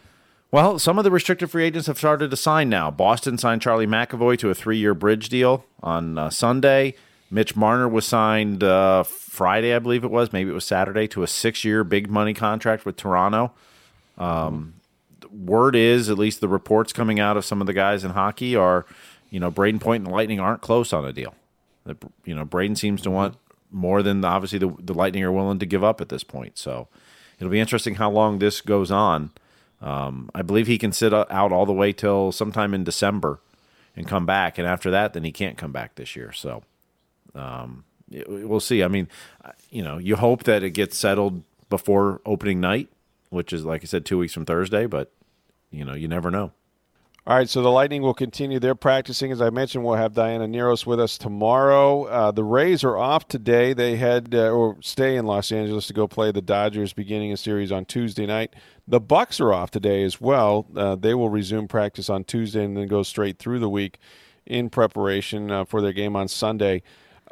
[0.50, 2.90] Well, some of the restricted free agents have started to sign now.
[2.90, 6.94] Boston signed Charlie McAvoy to a three year bridge deal on uh, Sunday.
[7.30, 10.32] Mitch Marner was signed uh, Friday, I believe it was.
[10.32, 13.52] Maybe it was Saturday to a six-year big money contract with Toronto.
[14.16, 14.74] Um,
[15.32, 18.56] word is, at least the reports coming out of some of the guys in hockey
[18.56, 18.86] are,
[19.30, 21.34] you know, Brayden Point and the Lightning aren't close on a deal.
[21.84, 23.36] That you know, Brayden seems to want
[23.70, 26.58] more than obviously the, the Lightning are willing to give up at this point.
[26.58, 26.88] So
[27.38, 29.30] it'll be interesting how long this goes on.
[29.80, 33.40] Um, I believe he can sit out all the way till sometime in December
[33.94, 36.32] and come back, and after that, then he can't come back this year.
[36.32, 36.62] So
[37.34, 37.84] um,
[38.26, 38.82] we'll see.
[38.82, 39.08] I mean,
[39.70, 42.88] you know, you hope that it gets settled before opening night,
[43.30, 44.86] which is like I said, two weeks from Thursday.
[44.86, 45.12] But
[45.70, 46.52] you know, you never know.
[47.28, 49.32] All right, so the Lightning will continue their practicing.
[49.32, 52.04] As I mentioned, we'll have Diana Nearhos with us tomorrow.
[52.04, 53.72] Uh, the Rays are off today.
[53.72, 57.36] They head uh, or stay in Los Angeles to go play the Dodgers, beginning a
[57.36, 58.54] series on Tuesday night.
[58.86, 60.68] The Bucs are off today as well.
[60.76, 63.98] Uh, they will resume practice on Tuesday and then go straight through the week
[64.46, 66.80] in preparation uh, for their game on Sunday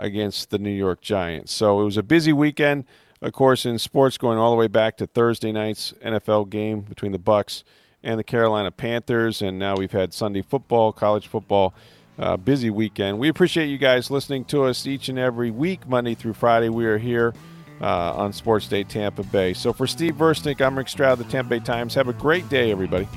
[0.01, 1.53] against the New York Giants.
[1.53, 2.85] So it was a busy weekend,
[3.25, 7.13] of course, in sports, going all the way back to Thursday night's NFL game between
[7.13, 7.63] the Bucs
[8.03, 9.41] and the Carolina Panthers.
[9.41, 11.75] And now we've had Sunday football, college football.
[12.17, 13.19] Uh, busy weekend.
[13.19, 16.69] We appreciate you guys listening to us each and every week, Monday through Friday.
[16.69, 17.35] We are here
[17.81, 19.53] uh, on Sports Day Tampa Bay.
[19.53, 21.93] So for Steve Versnick, I'm Rick Stroud, the Tampa Bay Times.
[21.95, 23.09] Have a great day, everybody.